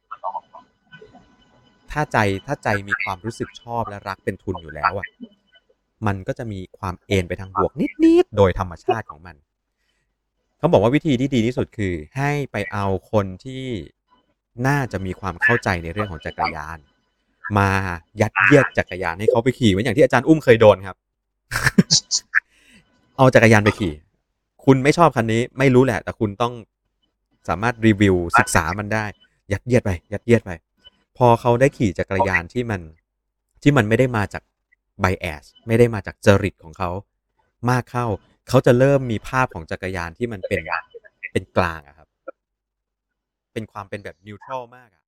[1.90, 5.06] ถ้าใจถ้าใจมีความรู้สึกชอบและรักเป็นทุนอยู่แล้วอะ
[6.06, 7.72] มันก็จะมีความเอนไปทางบวก
[8.04, 9.36] นิด ๆ โดยธรรมชาติของมัน
[10.58, 13.64] เขาบอกว่าวิธีที่ดีที่สุดคือให้ไปเอาคนที่
[14.66, 16.78] น่าจะมีความเข้าใจในเรื่องของจักรยาน
[17.58, 17.70] มา
[18.20, 20.96] ยัดเยียดจักรยานให้เขาไปขี่เหมือนอย่างที่อาจารย์อุ้มเคยโดนครับ
[23.16, 23.94] เอาจักรยานไปขี่
[24.64, 26.52] คุณไม่ชอบคันนี้ ไม่รู้แหละ แต่คุณต้อง
[27.48, 29.04] สามารถรีวิวศึกษามันได้
[29.52, 30.50] ยัดเยียดไป ยัดเยียดไป
[31.18, 32.80] พอเขาได้ขี่จักรยานที่มัน
[33.62, 34.42] ที่มันไม่ได้มาจาก
[35.00, 36.90] ไบแอสไม่ได้มาจากจริตของเขา
[37.70, 38.06] มากเข้า
[38.48, 40.60] เขาจะเริ่มมีภาพของจักรยานที่มันเป็น
[41.32, 42.08] เป็นกลางอะครับ
[43.52, 45.01] เป็นความเป็นแบบนิวทรัลมากอะ